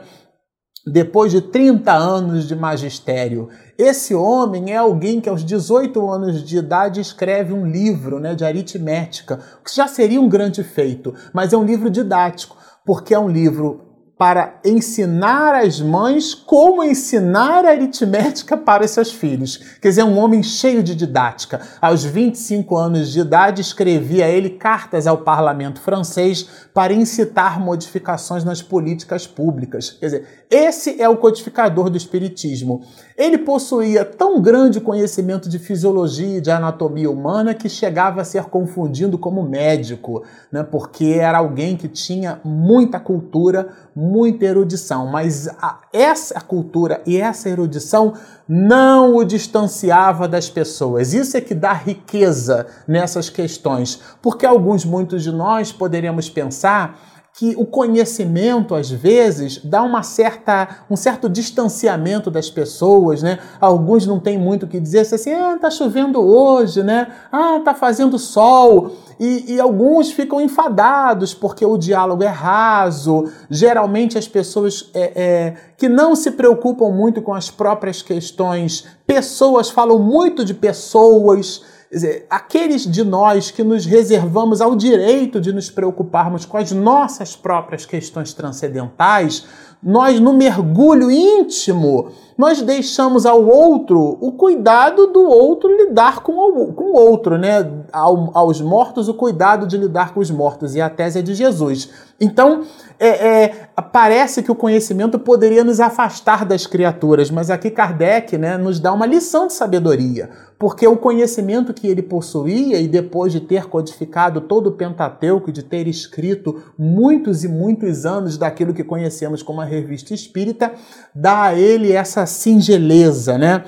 Depois 0.88 1.30
de 1.30 1.40
30 1.40 1.92
anos 1.92 2.46
de 2.46 2.56
magistério. 2.56 3.48
Esse 3.76 4.14
homem 4.14 4.72
é 4.72 4.76
alguém 4.76 5.20
que 5.20 5.28
aos 5.28 5.44
18 5.44 6.10
anos 6.10 6.42
de 6.42 6.58
idade 6.58 7.00
escreve 7.00 7.52
um 7.52 7.66
livro 7.66 8.18
né, 8.18 8.34
de 8.34 8.44
aritmética, 8.44 9.38
que 9.64 9.74
já 9.74 9.86
seria 9.86 10.20
um 10.20 10.28
grande 10.28 10.64
feito, 10.64 11.14
mas 11.32 11.52
é 11.52 11.56
um 11.56 11.64
livro 11.64 11.90
didático, 11.90 12.56
porque 12.84 13.14
é 13.14 13.18
um 13.18 13.28
livro 13.28 13.87
para 14.18 14.58
ensinar 14.64 15.54
as 15.54 15.80
mães 15.80 16.34
como 16.34 16.82
ensinar 16.82 17.64
aritmética 17.64 18.56
para 18.56 18.84
os 18.84 18.90
seus 18.90 19.12
filhos. 19.12 19.58
Quer 19.80 19.90
dizer, 19.90 20.02
um 20.02 20.18
homem 20.18 20.42
cheio 20.42 20.82
de 20.82 20.92
didática. 20.96 21.60
Aos 21.80 22.02
25 22.02 22.76
anos 22.76 23.12
de 23.12 23.20
idade, 23.20 23.62
escrevia 23.62 24.26
ele 24.26 24.50
cartas 24.50 25.06
ao 25.06 25.18
parlamento 25.18 25.80
francês 25.80 26.48
para 26.74 26.92
incitar 26.92 27.60
modificações 27.60 28.42
nas 28.42 28.60
políticas 28.60 29.24
públicas. 29.24 29.90
Quer 29.90 30.06
dizer, 30.06 30.26
esse 30.50 31.00
é 31.00 31.08
o 31.08 31.16
codificador 31.16 31.88
do 31.88 31.96
Espiritismo. 31.96 32.82
Ele 33.16 33.38
possuía 33.38 34.04
tão 34.04 34.40
grande 34.40 34.80
conhecimento 34.80 35.48
de 35.48 35.58
fisiologia 35.58 36.38
e 36.38 36.40
de 36.40 36.50
anatomia 36.50 37.10
humana 37.10 37.52
que 37.52 37.68
chegava 37.68 38.20
a 38.20 38.24
ser 38.24 38.44
confundido 38.44 39.18
como 39.18 39.42
médico, 39.42 40.24
né? 40.50 40.62
porque 40.62 41.04
era 41.20 41.38
alguém 41.38 41.76
que 41.76 41.88
tinha 41.88 42.40
muita 42.44 42.98
cultura, 42.98 43.68
muita 44.08 44.44
erudição. 44.46 45.06
Mas 45.06 45.48
a, 45.60 45.80
essa 45.92 46.40
cultura 46.40 47.02
e 47.06 47.16
essa 47.16 47.48
erudição 47.48 48.14
não 48.48 49.14
o 49.16 49.24
distanciava 49.24 50.26
das 50.26 50.48
pessoas. 50.48 51.12
Isso 51.12 51.36
é 51.36 51.40
que 51.40 51.54
dá 51.54 51.72
riqueza 51.72 52.66
nessas 52.86 53.28
questões, 53.28 54.00
porque 54.22 54.46
alguns, 54.46 54.84
muitos 54.84 55.22
de 55.22 55.30
nós 55.30 55.70
poderíamos 55.70 56.30
pensar 56.30 57.17
que 57.38 57.54
o 57.56 57.64
conhecimento 57.64 58.74
às 58.74 58.90
vezes 58.90 59.60
dá 59.62 59.80
uma 59.80 60.02
certa, 60.02 60.84
um 60.90 60.96
certo 60.96 61.28
distanciamento 61.28 62.32
das 62.32 62.50
pessoas, 62.50 63.22
né? 63.22 63.38
Alguns 63.60 64.04
não 64.04 64.18
têm 64.18 64.36
muito 64.36 64.64
o 64.64 64.66
que 64.66 64.80
dizer, 64.80 65.02
assim, 65.02 65.32
ah, 65.32 65.56
tá 65.56 65.70
chovendo 65.70 66.20
hoje, 66.20 66.82
né? 66.82 67.06
Ah, 67.30 67.60
tá 67.64 67.74
fazendo 67.74 68.18
sol. 68.18 68.90
E, 69.20 69.54
e, 69.54 69.60
alguns 69.60 70.10
ficam 70.10 70.40
enfadados 70.40 71.32
porque 71.32 71.64
o 71.64 71.78
diálogo 71.78 72.24
é 72.24 72.28
raso. 72.28 73.30
Geralmente 73.48 74.18
as 74.18 74.26
pessoas 74.26 74.90
é, 74.92 75.12
é, 75.14 75.54
que 75.76 75.88
não 75.88 76.16
se 76.16 76.32
preocupam 76.32 76.90
muito 76.90 77.22
com 77.22 77.32
as 77.32 77.48
próprias 77.48 78.02
questões, 78.02 78.84
pessoas 79.06 79.70
falam 79.70 80.00
muito 80.00 80.44
de 80.44 80.54
pessoas 80.54 81.62
dizer, 81.90 82.26
aqueles 82.28 82.82
de 82.82 83.02
nós 83.02 83.50
que 83.50 83.64
nos 83.64 83.86
reservamos 83.86 84.60
ao 84.60 84.76
direito 84.76 85.40
de 85.40 85.52
nos 85.52 85.70
preocuparmos 85.70 86.44
com 86.44 86.56
as 86.56 86.70
nossas 86.72 87.34
próprias 87.34 87.86
questões 87.86 88.32
transcendentais, 88.32 89.46
nós, 89.82 90.20
no 90.20 90.32
mergulho 90.32 91.10
íntimo, 91.10 92.10
nós 92.38 92.62
deixamos 92.62 93.26
ao 93.26 93.44
outro 93.44 94.16
o 94.20 94.30
cuidado 94.30 95.08
do 95.08 95.24
outro 95.24 95.68
lidar 95.76 96.20
com 96.20 96.32
o, 96.32 96.72
com 96.72 96.92
o 96.92 96.94
outro, 96.94 97.36
né? 97.36 97.68
Ao, 97.92 98.30
aos 98.32 98.60
mortos, 98.60 99.08
o 99.08 99.14
cuidado 99.14 99.66
de 99.66 99.76
lidar 99.76 100.14
com 100.14 100.20
os 100.20 100.30
mortos. 100.30 100.76
E 100.76 100.80
a 100.80 100.88
tese 100.88 101.18
é 101.18 101.22
de 101.22 101.34
Jesus. 101.34 101.90
Então, 102.20 102.64
é, 102.98 103.08
é, 103.08 103.48
parece 103.92 104.42
que 104.42 104.50
o 104.50 104.54
conhecimento 104.54 105.20
poderia 105.20 105.62
nos 105.62 105.78
afastar 105.78 106.44
das 106.44 106.66
criaturas, 106.66 107.30
mas 107.30 107.48
aqui 107.48 107.70
Kardec 107.70 108.36
né, 108.36 108.56
nos 108.56 108.80
dá 108.80 108.92
uma 108.92 109.06
lição 109.06 109.46
de 109.46 109.52
sabedoria, 109.52 110.28
porque 110.58 110.84
o 110.84 110.96
conhecimento 110.96 111.72
que 111.72 111.86
ele 111.86 112.02
possuía, 112.02 112.80
e 112.80 112.88
depois 112.88 113.32
de 113.32 113.38
ter 113.38 113.66
codificado 113.66 114.40
todo 114.40 114.66
o 114.66 114.72
Pentateuco, 114.72 115.52
de 115.52 115.62
ter 115.62 115.86
escrito 115.86 116.60
muitos 116.76 117.44
e 117.44 117.48
muitos 117.48 118.04
anos 118.04 118.36
daquilo 118.36 118.74
que 118.74 118.82
conhecemos 118.82 119.40
como 119.44 119.60
a 119.60 119.64
revista 119.64 120.12
espírita, 120.12 120.72
dá 121.14 121.44
a 121.44 121.54
ele 121.54 121.92
essa 121.92 122.26
singeleza, 122.28 123.36
né? 123.36 123.64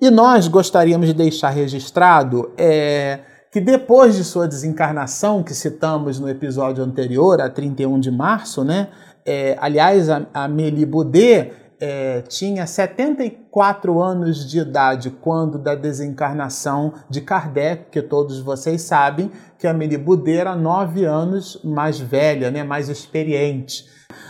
E 0.00 0.10
nós 0.10 0.48
gostaríamos 0.48 1.06
de 1.06 1.14
deixar 1.14 1.50
registrado. 1.50 2.52
É, 2.58 3.20
que 3.50 3.60
depois 3.60 4.16
de 4.16 4.24
sua 4.24 4.48
desencarnação, 4.48 5.42
que 5.42 5.54
citamos 5.54 6.18
no 6.18 6.28
episódio 6.28 6.82
anterior, 6.82 7.40
a 7.40 7.48
31 7.48 8.00
de 8.00 8.10
março, 8.10 8.64
né? 8.64 8.88
É, 9.24 9.56
aliás, 9.60 10.10
a, 10.10 10.26
a 10.34 10.48
Meli 10.48 10.84
Boudet 10.84 11.52
é, 11.80 12.22
tinha 12.22 12.66
74 12.66 14.02
anos 14.02 14.48
de 14.48 14.58
idade 14.58 15.10
quando 15.10 15.56
da 15.56 15.74
desencarnação 15.74 16.94
de 17.08 17.20
Kardec, 17.20 17.86
que 17.90 18.02
todos 18.02 18.40
vocês 18.40 18.82
sabem 18.82 19.30
que 19.58 19.66
a 19.66 19.72
Meli 19.72 19.96
Boudet 19.96 20.38
era 20.38 20.56
9 20.56 21.04
anos 21.04 21.60
mais 21.62 22.00
velha, 22.00 22.50
né, 22.50 22.64
mais 22.64 22.88
experiente. 22.88 23.86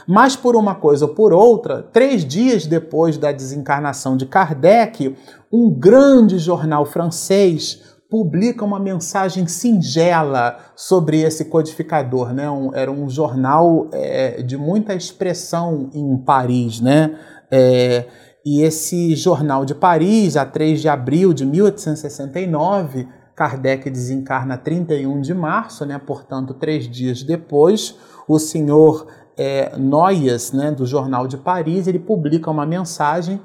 Mas 0.06 0.36
por 0.36 0.56
uma 0.56 0.74
coisa 0.74 1.06
ou 1.06 1.14
por 1.14 1.32
outra, 1.32 1.82
três 1.82 2.24
dias 2.24 2.66
depois 2.66 3.16
da 3.16 3.32
desencarnação 3.32 4.16
de 4.16 4.26
Kardec, 4.26 5.16
um 5.52 5.70
grande 5.70 6.38
jornal 6.38 6.84
francês 6.84 7.94
publica 8.10 8.64
uma 8.64 8.78
mensagem 8.78 9.46
singela 9.46 10.58
sobre 10.76 11.22
esse 11.22 11.46
codificador. 11.46 12.32
Né? 12.32 12.48
Um, 12.48 12.72
era 12.74 12.90
um 12.90 13.08
jornal 13.08 13.88
é, 13.92 14.42
de 14.42 14.56
muita 14.56 14.94
expressão 14.94 15.90
em 15.92 16.16
Paris. 16.18 16.80
Né? 16.80 17.18
É, 17.50 18.06
e 18.44 18.60
esse 18.60 19.16
jornal 19.16 19.64
de 19.64 19.74
Paris, 19.74 20.36
a 20.36 20.44
3 20.44 20.82
de 20.82 20.88
abril 20.88 21.32
de 21.32 21.44
1869, 21.46 23.08
Kardec 23.34 23.90
desencarna 23.90 24.56
31 24.56 25.20
de 25.20 25.34
março, 25.34 25.84
né? 25.84 25.98
portanto, 25.98 26.54
três 26.54 26.88
dias 26.88 27.22
depois, 27.22 27.96
o 28.28 28.38
senhor 28.38 29.08
é, 29.36 29.76
Noyes, 29.76 30.52
né, 30.52 30.70
do 30.70 30.86
Jornal 30.86 31.26
de 31.26 31.36
Paris, 31.36 31.86
ele 31.86 31.98
publica 31.98 32.50
uma 32.50 32.66
mensagem 32.66 33.40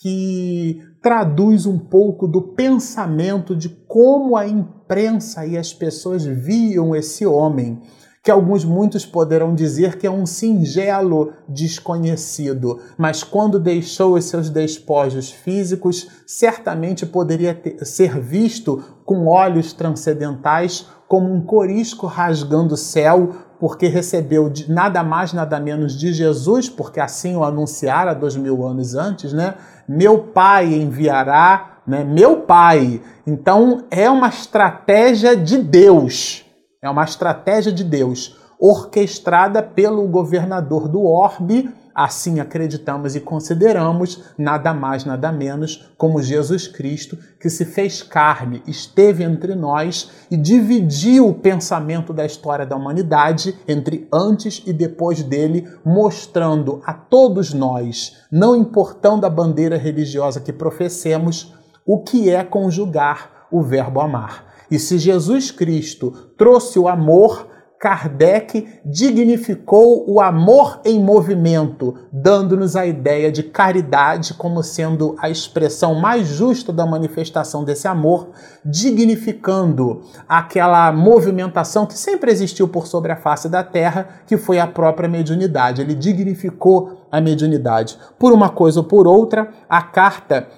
que 0.00 0.80
traduz 1.02 1.66
um 1.66 1.78
pouco 1.78 2.26
do 2.26 2.42
pensamento 2.42 3.54
de 3.54 3.68
como 3.68 4.36
a 4.36 4.46
imprensa 4.46 5.46
e 5.46 5.56
as 5.56 5.72
pessoas 5.72 6.24
viam 6.24 6.94
esse 6.94 7.26
homem, 7.26 7.80
que 8.22 8.30
alguns 8.30 8.64
muitos 8.64 9.06
poderão 9.06 9.54
dizer 9.54 9.96
que 9.96 10.06
é 10.06 10.10
um 10.10 10.26
singelo 10.26 11.32
desconhecido, 11.48 12.78
mas 12.96 13.22
quando 13.22 13.58
deixou 13.58 14.14
os 14.14 14.24
seus 14.24 14.50
despojos 14.50 15.30
físicos, 15.30 16.08
certamente 16.26 17.06
poderia 17.06 17.54
ter, 17.54 17.84
ser 17.84 18.20
visto 18.20 18.82
com 19.04 19.26
olhos 19.26 19.72
transcendentais 19.72 20.86
como 21.08 21.32
um 21.32 21.40
corisco 21.40 22.06
rasgando 22.06 22.74
o 22.74 22.76
céu, 22.76 23.30
porque 23.58 23.86
recebeu 23.86 24.52
nada 24.68 25.02
mais, 25.02 25.32
nada 25.32 25.58
menos 25.58 25.98
de 25.98 26.12
Jesus, 26.12 26.68
porque 26.68 27.00
assim 27.00 27.36
o 27.36 27.44
anunciara 27.44 28.14
dois 28.14 28.36
mil 28.36 28.66
anos 28.66 28.94
antes, 28.94 29.32
né? 29.32 29.54
Meu 29.88 30.18
Pai 30.18 30.72
enviará, 30.72 31.78
né? 31.86 32.04
Meu 32.04 32.38
Pai. 32.42 33.00
Então 33.26 33.84
é 33.90 34.08
uma 34.08 34.28
estratégia 34.28 35.36
de 35.36 35.58
Deus, 35.58 36.44
é 36.82 36.88
uma 36.88 37.04
estratégia 37.04 37.72
de 37.72 37.82
Deus, 37.82 38.36
orquestrada 38.60 39.62
pelo 39.62 40.06
governador 40.08 40.88
do 40.88 41.04
orbe 41.04 41.70
Assim 42.00 42.38
acreditamos 42.38 43.16
e 43.16 43.20
consideramos 43.20 44.22
nada 44.38 44.72
mais, 44.72 45.04
nada 45.04 45.32
menos 45.32 45.90
como 45.96 46.22
Jesus 46.22 46.68
Cristo, 46.68 47.18
que 47.40 47.50
se 47.50 47.64
fez 47.64 48.04
carne, 48.04 48.62
esteve 48.68 49.24
entre 49.24 49.56
nós 49.56 50.08
e 50.30 50.36
dividiu 50.36 51.26
o 51.26 51.34
pensamento 51.34 52.12
da 52.12 52.24
história 52.24 52.64
da 52.64 52.76
humanidade 52.76 53.58
entre 53.66 54.06
antes 54.12 54.62
e 54.64 54.72
depois 54.72 55.24
dele, 55.24 55.68
mostrando 55.84 56.80
a 56.86 56.94
todos 56.94 57.52
nós, 57.52 58.18
não 58.30 58.54
importando 58.54 59.26
a 59.26 59.30
bandeira 59.30 59.76
religiosa 59.76 60.38
que 60.38 60.52
professemos, 60.52 61.52
o 61.84 61.98
que 61.98 62.30
é 62.30 62.44
conjugar 62.44 63.48
o 63.50 63.60
verbo 63.60 64.00
amar. 64.00 64.46
E 64.70 64.78
se 64.78 64.98
Jesus 64.98 65.50
Cristo 65.50 66.12
trouxe 66.36 66.78
o 66.78 66.86
amor, 66.86 67.47
Kardec 67.78 68.80
dignificou 68.84 70.04
o 70.10 70.20
amor 70.20 70.80
em 70.84 71.00
movimento, 71.00 71.94
dando-nos 72.12 72.74
a 72.74 72.84
ideia 72.84 73.30
de 73.30 73.44
caridade 73.44 74.34
como 74.34 74.62
sendo 74.64 75.14
a 75.20 75.30
expressão 75.30 75.94
mais 75.94 76.26
justa 76.26 76.72
da 76.72 76.84
manifestação 76.84 77.62
desse 77.62 77.86
amor, 77.86 78.30
dignificando 78.64 80.02
aquela 80.28 80.90
movimentação 80.92 81.86
que 81.86 81.96
sempre 81.96 82.32
existiu 82.32 82.66
por 82.66 82.88
sobre 82.88 83.12
a 83.12 83.16
face 83.16 83.48
da 83.48 83.62
terra, 83.62 84.22
que 84.26 84.36
foi 84.36 84.58
a 84.58 84.66
própria 84.66 85.08
mediunidade. 85.08 85.80
Ele 85.80 85.94
dignificou 85.94 87.06
a 87.12 87.20
mediunidade. 87.20 87.96
Por 88.18 88.32
uma 88.32 88.48
coisa 88.48 88.80
ou 88.80 88.86
por 88.86 89.06
outra, 89.06 89.50
a 89.68 89.82
carta 89.82 90.48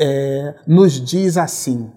é, 0.00 0.54
nos 0.66 1.00
diz 1.00 1.36
assim: 1.36 1.92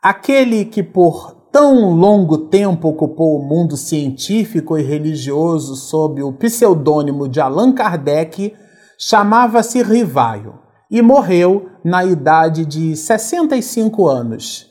aquele 0.00 0.64
que 0.64 0.84
por 0.84 1.41
tão 1.52 1.90
longo 1.94 2.38
tempo 2.38 2.88
ocupou 2.88 3.38
o 3.38 3.46
mundo 3.46 3.76
científico 3.76 4.78
e 4.78 4.82
religioso 4.82 5.76
sob 5.76 6.22
o 6.22 6.32
pseudônimo 6.32 7.28
de 7.28 7.40
Allan 7.40 7.72
Kardec, 7.72 8.54
chamava-se 8.98 9.82
Rivaio 9.82 10.54
e 10.90 11.02
morreu 11.02 11.68
na 11.84 12.04
idade 12.04 12.64
de 12.64 12.96
65 12.96 14.08
anos. 14.08 14.66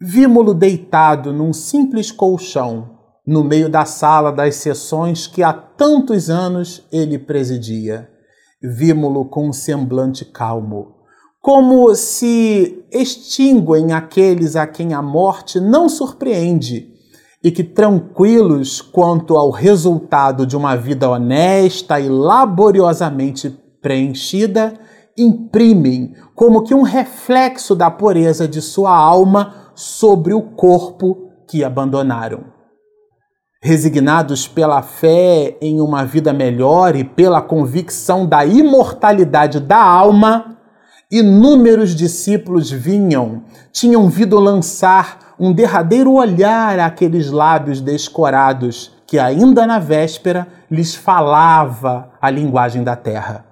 Vimo-lo 0.00 0.54
deitado 0.54 1.32
num 1.32 1.52
simples 1.52 2.12
colchão, 2.12 2.98
no 3.26 3.42
meio 3.42 3.68
da 3.68 3.84
sala 3.84 4.30
das 4.30 4.56
sessões 4.56 5.26
que 5.26 5.42
há 5.42 5.52
tantos 5.52 6.30
anos 6.30 6.86
ele 6.92 7.18
presidia. 7.18 8.08
Vimo-lo 8.62 9.24
com 9.24 9.48
um 9.48 9.52
semblante 9.52 10.24
calmo 10.24 11.01
como 11.42 11.92
se 11.96 12.84
extinguem 12.92 13.92
aqueles 13.92 14.54
a 14.54 14.64
quem 14.64 14.94
a 14.94 15.02
morte 15.02 15.58
não 15.58 15.88
surpreende 15.88 16.88
e 17.42 17.50
que, 17.50 17.64
tranquilos 17.64 18.80
quanto 18.80 19.36
ao 19.36 19.50
resultado 19.50 20.46
de 20.46 20.56
uma 20.56 20.76
vida 20.76 21.10
honesta 21.10 21.98
e 21.98 22.08
laboriosamente 22.08 23.50
preenchida, 23.82 24.74
imprimem 25.18 26.14
como 26.36 26.62
que 26.62 26.72
um 26.72 26.82
reflexo 26.82 27.74
da 27.74 27.90
pureza 27.90 28.46
de 28.46 28.62
sua 28.62 28.96
alma 28.96 29.72
sobre 29.74 30.32
o 30.32 30.42
corpo 30.42 31.28
que 31.48 31.64
abandonaram. 31.64 32.44
Resignados 33.60 34.46
pela 34.46 34.80
fé 34.80 35.58
em 35.60 35.80
uma 35.80 36.04
vida 36.04 36.32
melhor 36.32 36.94
e 36.94 37.02
pela 37.02 37.42
convicção 37.42 38.26
da 38.26 38.46
imortalidade 38.46 39.58
da 39.58 39.82
alma, 39.82 40.51
Inúmeros 41.12 41.94
discípulos 41.94 42.70
vinham, 42.70 43.42
tinham 43.70 44.08
vindo 44.08 44.40
lançar 44.40 45.34
um 45.38 45.52
derradeiro 45.52 46.14
olhar 46.14 46.78
àqueles 46.78 47.30
lábios 47.30 47.82
descorados 47.82 48.96
que, 49.06 49.18
ainda 49.18 49.66
na 49.66 49.78
véspera, 49.78 50.48
lhes 50.70 50.94
falava 50.94 52.08
a 52.18 52.30
linguagem 52.30 52.82
da 52.82 52.96
terra. 52.96 53.44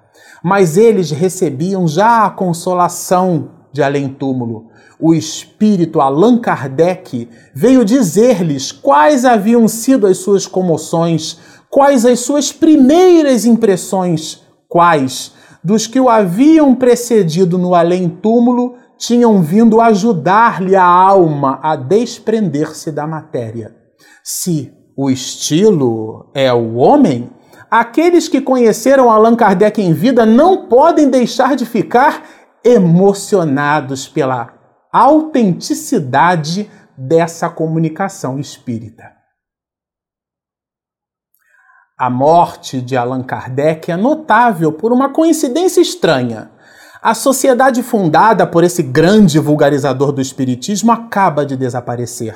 Mas 0.43 0.75
eles 0.75 1.11
recebiam 1.11 1.87
já 1.87 2.25
a 2.25 2.31
consolação 2.31 3.49
de 3.71 3.83
além-túmulo. 3.83 4.71
O 4.99 5.13
espírito 5.13 6.01
Allan 6.01 6.39
Kardec 6.39 7.29
veio 7.53 7.85
dizer-lhes 7.85 8.71
quais 8.71 9.23
haviam 9.23 9.67
sido 9.67 10.07
as 10.07 10.17
suas 10.17 10.47
comoções, 10.47 11.37
quais 11.69 12.07
as 12.07 12.21
suas 12.21 12.51
primeiras 12.51 13.45
impressões, 13.45 14.41
quais 14.67 15.39
dos 15.63 15.87
que 15.87 15.99
o 15.99 16.09
haviam 16.09 16.73
precedido 16.75 17.57
no 17.57 17.75
além-túmulo 17.75 18.75
tinham 18.97 19.41
vindo 19.41 19.81
ajudar-lhe 19.81 20.75
a 20.75 20.83
alma 20.83 21.59
a 21.61 21.75
desprender-se 21.75 22.91
da 22.91 23.07
matéria. 23.07 23.75
Se 24.23 24.71
o 24.95 25.09
estilo 25.09 26.29
é 26.33 26.53
o 26.53 26.75
homem, 26.75 27.29
aqueles 27.69 28.27
que 28.27 28.41
conheceram 28.41 29.09
Allan 29.09 29.35
Kardec 29.35 29.81
em 29.81 29.93
vida 29.93 30.25
não 30.25 30.67
podem 30.67 31.09
deixar 31.09 31.55
de 31.55 31.65
ficar 31.65 32.23
emocionados 32.63 34.07
pela 34.07 34.53
autenticidade 34.91 36.69
dessa 36.95 37.49
comunicação 37.49 38.39
espírita. 38.39 39.20
A 42.01 42.09
morte 42.09 42.81
de 42.81 42.97
Allan 42.97 43.21
Kardec 43.21 43.91
é 43.91 43.95
notável 43.95 44.71
por 44.71 44.91
uma 44.91 45.09
coincidência 45.09 45.79
estranha. 45.81 46.49
A 46.99 47.13
sociedade 47.13 47.83
fundada 47.83 48.47
por 48.47 48.63
esse 48.63 48.81
grande 48.81 49.37
vulgarizador 49.37 50.11
do 50.11 50.19
Espiritismo 50.19 50.91
acaba 50.91 51.45
de 51.45 51.55
desaparecer. 51.55 52.33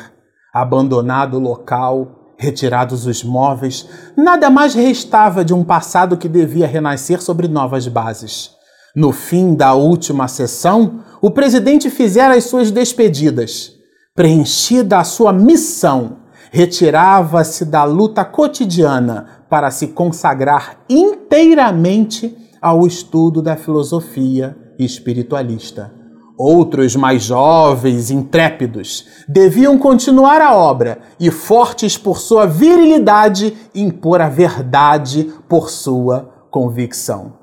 Abandonado 0.54 1.38
o 1.38 1.40
local, 1.40 2.36
retirados 2.38 3.08
os 3.08 3.24
móveis, 3.24 3.90
nada 4.16 4.52
mais 4.52 4.76
restava 4.76 5.44
de 5.44 5.52
um 5.52 5.64
passado 5.64 6.16
que 6.16 6.30
devia 6.30 6.68
renascer 6.68 7.20
sobre 7.20 7.48
novas 7.48 7.88
bases. 7.88 8.52
No 8.96 9.12
fim 9.12 9.56
da 9.56 9.74
última 9.74 10.28
sessão, 10.28 11.00
o 11.20 11.32
presidente 11.32 11.90
fizera 11.90 12.36
as 12.36 12.44
suas 12.44 12.70
despedidas. 12.70 13.72
Preenchida 14.14 15.00
a 15.00 15.04
sua 15.04 15.34
missão, 15.34 16.18
retirava-se 16.52 17.66
da 17.66 17.84
luta 17.84 18.24
cotidiana 18.24 19.44
para 19.56 19.72
se 19.72 19.88
consagrar 19.88 20.84
inteiramente 20.90 22.38
ao 22.62 22.86
estudo 22.86 23.42
da 23.42 23.56
filosofia 23.56 24.54
espiritualista. 24.78 25.94
Outros 26.38 26.94
mais 26.98 27.24
jovens, 27.24 28.12
intrépidos, 28.12 29.06
deviam 29.30 29.78
continuar 29.78 30.42
a 30.42 30.54
obra 30.54 31.00
e, 31.18 31.32
fortes 31.32 31.98
por 31.98 32.20
sua 32.20 32.46
virilidade, 32.46 33.56
impor 33.74 34.20
a 34.20 34.28
verdade 34.28 35.34
por 35.48 35.70
sua 35.70 36.48
convicção. 36.52 37.40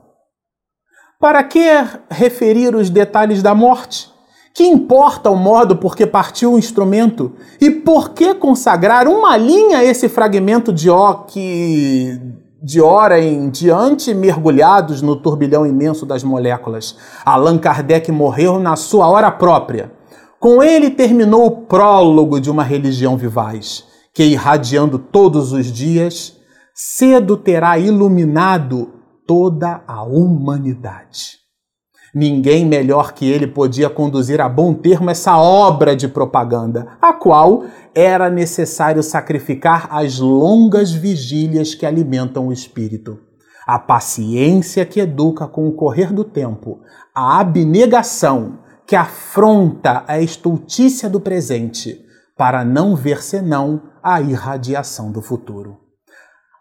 Para 1.18 1.42
que 1.42 1.64
referir 2.10 2.76
os 2.76 2.90
detalhes 2.90 3.42
da 3.42 3.54
morte? 3.54 4.11
Que 4.54 4.64
importa 4.64 5.30
o 5.30 5.36
modo 5.36 5.76
por 5.76 5.96
que 5.96 6.06
partiu 6.06 6.52
o 6.52 6.58
instrumento? 6.58 7.32
E 7.60 7.70
por 7.70 8.10
que 8.10 8.34
consagrar 8.34 9.08
uma 9.08 9.36
linha 9.36 9.78
a 9.78 9.84
esse 9.84 10.08
fragmento 10.08 10.72
de 10.72 10.90
ó 10.90 11.14
que 11.14 12.20
de 12.62 12.80
hora 12.80 13.20
em 13.20 13.50
diante 13.50 14.14
mergulhados 14.14 15.02
no 15.02 15.16
turbilhão 15.16 15.66
imenso 15.66 16.06
das 16.06 16.22
moléculas. 16.22 16.96
Allan 17.24 17.58
Kardec 17.58 18.12
morreu 18.12 18.60
na 18.60 18.76
sua 18.76 19.08
hora 19.08 19.32
própria. 19.32 19.90
Com 20.38 20.62
ele 20.62 20.88
terminou 20.88 21.46
o 21.46 21.50
prólogo 21.50 22.40
de 22.40 22.50
uma 22.50 22.62
religião 22.62 23.16
vivaz, 23.16 23.84
que, 24.14 24.22
irradiando 24.22 24.98
todos 24.98 25.52
os 25.52 25.66
dias, 25.66 26.36
cedo 26.72 27.36
terá 27.36 27.78
iluminado 27.78 28.90
toda 29.26 29.82
a 29.86 30.02
humanidade. 30.04 31.41
Ninguém 32.14 32.66
melhor 32.66 33.14
que 33.14 33.24
ele 33.24 33.46
podia 33.46 33.88
conduzir 33.88 34.38
a 34.38 34.46
bom 34.46 34.74
termo 34.74 35.08
essa 35.08 35.38
obra 35.38 35.96
de 35.96 36.06
propaganda, 36.06 36.88
a 37.00 37.14
qual 37.14 37.64
era 37.94 38.28
necessário 38.28 39.02
sacrificar 39.02 39.88
as 39.90 40.18
longas 40.18 40.92
vigílias 40.92 41.74
que 41.74 41.86
alimentam 41.86 42.48
o 42.48 42.52
espírito, 42.52 43.18
a 43.66 43.78
paciência 43.78 44.84
que 44.84 45.00
educa 45.00 45.46
com 45.46 45.66
o 45.66 45.72
correr 45.72 46.12
do 46.12 46.22
tempo, 46.22 46.80
a 47.14 47.40
abnegação 47.40 48.58
que 48.86 48.94
afronta 48.94 50.04
a 50.06 50.20
estultícia 50.20 51.08
do 51.08 51.18
presente, 51.18 52.04
para 52.36 52.62
não 52.62 52.94
ver 52.94 53.22
senão 53.22 53.84
a 54.02 54.20
irradiação 54.20 55.10
do 55.10 55.22
futuro. 55.22 55.81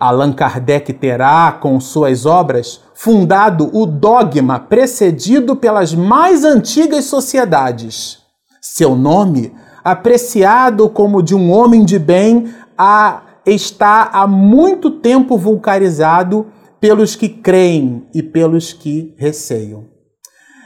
Allan 0.02 0.34
Kardec 0.34 0.92
terá, 0.94 1.52
com 1.52 1.80
suas 1.80 2.26
obras, 2.26 2.82
fundado 2.92 3.70
o 3.72 3.86
dogma 3.86 4.60
precedido 4.60 5.56
pelas 5.56 5.94
mais 5.94 6.44
antigas 6.44 7.06
sociedades. 7.06 8.18
Seu 8.60 8.96
nome, 8.96 9.54
apreciado 9.84 10.90
como 10.90 11.22
de 11.22 11.36
um 11.36 11.52
homem 11.52 11.86
de 11.86 12.00
bem, 12.00 12.52
a, 12.76 13.22
está 13.46 14.10
há 14.12 14.26
muito 14.26 14.90
tempo 14.90 15.38
vulgarizado 15.38 16.48
pelos 16.80 17.16
que 17.16 17.30
creem 17.30 18.08
e 18.12 18.24
pelos 18.24 18.74
que 18.74 19.14
receiam. 19.20 19.86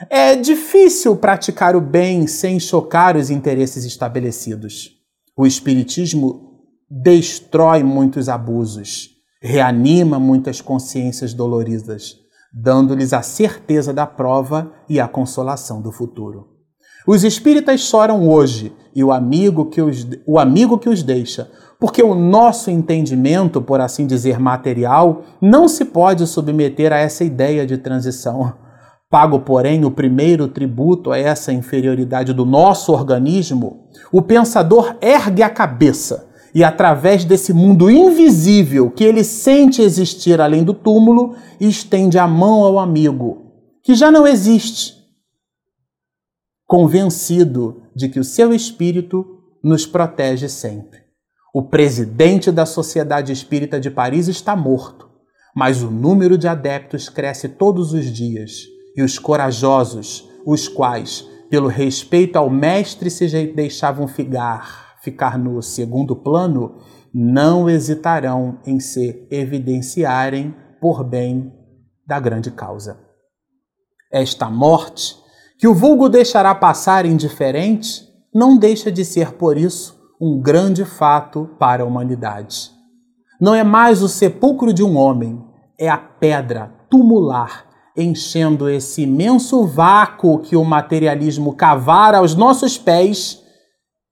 É 0.09 0.37
difícil 0.37 1.13
praticar 1.17 1.75
o 1.75 1.81
bem 1.81 2.25
sem 2.25 2.57
chocar 2.57 3.17
os 3.17 3.29
interesses 3.29 3.83
estabelecidos. 3.83 4.91
O 5.35 5.45
Espiritismo 5.45 6.61
destrói 6.89 7.83
muitos 7.83 8.29
abusos 8.29 9.13
reanima 9.45 10.19
muitas 10.19 10.59
consciências 10.59 11.31
doloridas, 11.31 12.15
dando-lhes 12.51 13.13
a 13.13 13.21
certeza 13.21 13.93
da 13.93 14.07
prova 14.07 14.71
e 14.89 14.99
a 14.99 15.07
consolação 15.07 15.83
do 15.83 15.91
futuro. 15.91 16.47
Os 17.05 17.23
espíritas 17.23 17.81
choram 17.81 18.27
hoje 18.27 18.73
e 18.95 19.03
o 19.03 19.11
amigo 19.11 19.67
que 19.67 19.79
os, 19.79 20.07
o 20.25 20.39
amigo 20.39 20.79
que 20.79 20.89
os 20.89 21.03
deixa, 21.03 21.51
porque 21.79 22.01
o 22.01 22.15
nosso 22.15 22.71
entendimento, 22.71 23.61
por 23.61 23.79
assim 23.79 24.07
dizer, 24.07 24.39
material, 24.39 25.21
não 25.39 25.67
se 25.67 25.85
pode 25.85 26.25
submeter 26.25 26.91
a 26.91 26.97
essa 26.97 27.23
ideia 27.23 27.67
de 27.67 27.77
transição. 27.77 28.51
Pago, 29.11 29.41
porém, 29.41 29.85
o 29.85 29.91
primeiro 29.91 30.47
tributo 30.47 31.11
a 31.11 31.19
essa 31.19 31.53
inferioridade 31.53 32.33
do 32.33 32.45
nosso 32.45 32.91
organismo, 32.91 33.89
o 34.11 34.23
pensador 34.23 34.95
ergue 34.99 35.43
a 35.43 35.49
cabeça 35.51 36.24
e 36.55 36.63
através 36.63 37.25
desse 37.25 37.51
mundo 37.51 37.91
invisível 37.91 38.89
que 38.89 39.03
ele 39.03 39.25
sente 39.25 39.81
existir 39.81 40.39
além 40.39 40.63
do 40.63 40.73
túmulo, 40.73 41.35
estende 41.59 42.17
a 42.17 42.25
mão 42.25 42.63
ao 42.63 42.79
amigo, 42.79 43.51
que 43.83 43.93
já 43.93 44.09
não 44.09 44.25
existe, 44.25 44.95
convencido 46.65 47.83
de 47.93 48.07
que 48.07 48.21
o 48.21 48.23
seu 48.23 48.53
espírito 48.53 49.25
nos 49.61 49.85
protege 49.85 50.47
sempre. 50.47 51.01
O 51.53 51.61
presidente 51.61 52.49
da 52.53 52.65
Sociedade 52.65 53.33
Espírita 53.33 53.77
de 53.77 53.91
Paris 53.91 54.29
está 54.29 54.55
morto, 54.55 55.09
mas 55.53 55.83
o 55.83 55.91
número 55.91 56.37
de 56.37 56.47
adeptos 56.47 57.09
cresce 57.09 57.49
todos 57.49 57.91
os 57.91 58.05
dias, 58.05 58.63
e 58.95 59.03
os 59.03 59.19
corajosos, 59.19 60.29
os 60.45 60.69
quais, 60.69 61.27
pelo 61.49 61.67
respeito 61.67 62.37
ao 62.37 62.49
mestre, 62.49 63.09
se 63.09 63.27
deixavam 63.47 64.07
figar 64.07 64.84
ficar 65.05 65.37
no 65.37 65.61
segundo 65.61 66.15
plano, 66.15 66.79
não 67.13 67.69
hesitarão 67.69 68.57
em 68.65 68.79
se 68.79 69.27
evidenciarem 69.29 70.53
por 70.81 71.03
bem 71.03 71.53
da 72.05 72.19
grande 72.19 72.49
causa. 72.49 72.99
Esta 74.11 74.49
morte, 74.49 75.15
que 75.59 75.67
o 75.67 75.75
vulgo 75.75 76.09
deixará 76.09 76.55
passar 76.55 77.05
indiferente, 77.05 78.03
não 78.33 78.57
deixa 78.57 78.91
de 78.91 79.05
ser, 79.05 79.33
por 79.33 79.57
isso, 79.57 79.95
um 80.19 80.41
grande 80.41 80.83
fato 80.83 81.51
para 81.59 81.83
a 81.83 81.85
humanidade. 81.85 82.71
Não 83.39 83.53
é 83.53 83.63
mais 83.63 84.01
o 84.01 84.09
sepulcro 84.09 84.73
de 84.73 84.83
um 84.83 84.97
homem, 84.97 85.39
é 85.79 85.87
a 85.87 85.97
pedra 85.97 86.73
tumular 86.89 87.65
enchendo 87.95 88.67
esse 88.67 89.03
imenso 89.03 89.65
vácuo 89.65 90.39
que 90.39 90.55
o 90.55 90.65
materialismo 90.65 91.53
cavara 91.53 92.17
aos 92.17 92.35
nossos 92.35 92.77
pés 92.77 93.44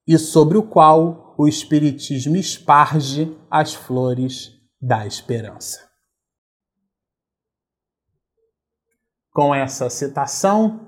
e 0.07 0.17
sobre 0.17 0.57
o 0.57 0.63
qual 0.63 1.35
o 1.37 1.47
Espiritismo 1.47 2.35
esparge 2.35 3.35
as 3.49 3.73
flores 3.73 4.51
da 4.81 5.07
esperança. 5.07 5.79
Com 9.31 9.55
essa 9.55 9.89
citação, 9.89 10.79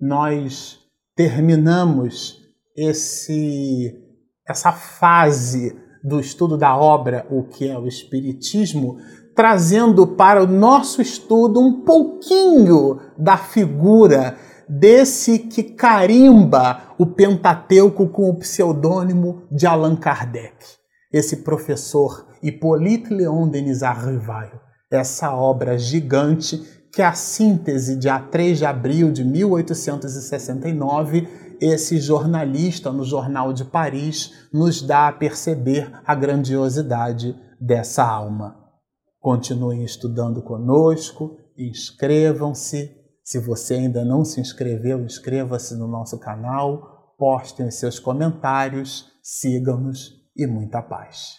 nós 0.00 0.78
terminamos 1.16 2.40
esse, 2.76 3.92
essa 4.46 4.70
fase 4.70 5.76
do 6.04 6.20
estudo 6.20 6.56
da 6.56 6.76
obra, 6.76 7.26
o 7.28 7.42
que 7.42 7.68
é 7.68 7.76
o 7.76 7.88
Espiritismo, 7.88 8.98
trazendo 9.34 10.06
para 10.06 10.42
o 10.42 10.46
nosso 10.46 11.02
estudo 11.02 11.60
um 11.60 11.82
pouquinho 11.82 13.00
da 13.16 13.36
figura 13.36 14.38
desse 14.68 15.38
que 15.38 15.62
carimba 15.62 16.94
o 16.98 17.06
Pentateuco 17.06 18.08
com 18.08 18.28
o 18.28 18.38
pseudônimo 18.38 19.44
de 19.50 19.66
Allan 19.66 19.96
Kardec, 19.96 20.56
esse 21.12 21.38
professor 21.38 22.26
Hippolyte 22.42 23.12
Léon 23.12 23.48
Denis 23.48 23.80
Rivaio, 23.82 24.60
essa 24.90 25.34
obra 25.34 25.78
gigante 25.78 26.78
que 26.92 27.02
é 27.02 27.04
a 27.04 27.12
síntese 27.12 27.96
de 27.96 28.08
a 28.08 28.18
3 28.18 28.58
de 28.58 28.64
abril 28.64 29.12
de 29.12 29.24
1869, 29.24 31.28
esse 31.60 32.00
jornalista 32.00 32.90
no 32.90 33.04
Jornal 33.04 33.52
de 33.52 33.64
Paris 33.64 34.48
nos 34.52 34.80
dá 34.80 35.08
a 35.08 35.12
perceber 35.12 35.92
a 36.06 36.14
grandiosidade 36.14 37.36
dessa 37.60 38.04
alma. 38.04 38.56
Continuem 39.20 39.84
estudando 39.84 40.40
conosco, 40.42 41.36
inscrevam-se, 41.56 42.96
se 43.28 43.38
você 43.38 43.74
ainda 43.74 44.06
não 44.06 44.24
se 44.24 44.40
inscreveu, 44.40 45.04
inscreva-se 45.04 45.76
no 45.76 45.86
nosso 45.86 46.18
canal, 46.18 47.14
postem 47.18 47.68
os 47.68 47.74
seus 47.74 47.98
comentários, 47.98 49.12
sigam-nos 49.22 50.14
e 50.34 50.46
muita 50.46 50.80
paz. 50.80 51.34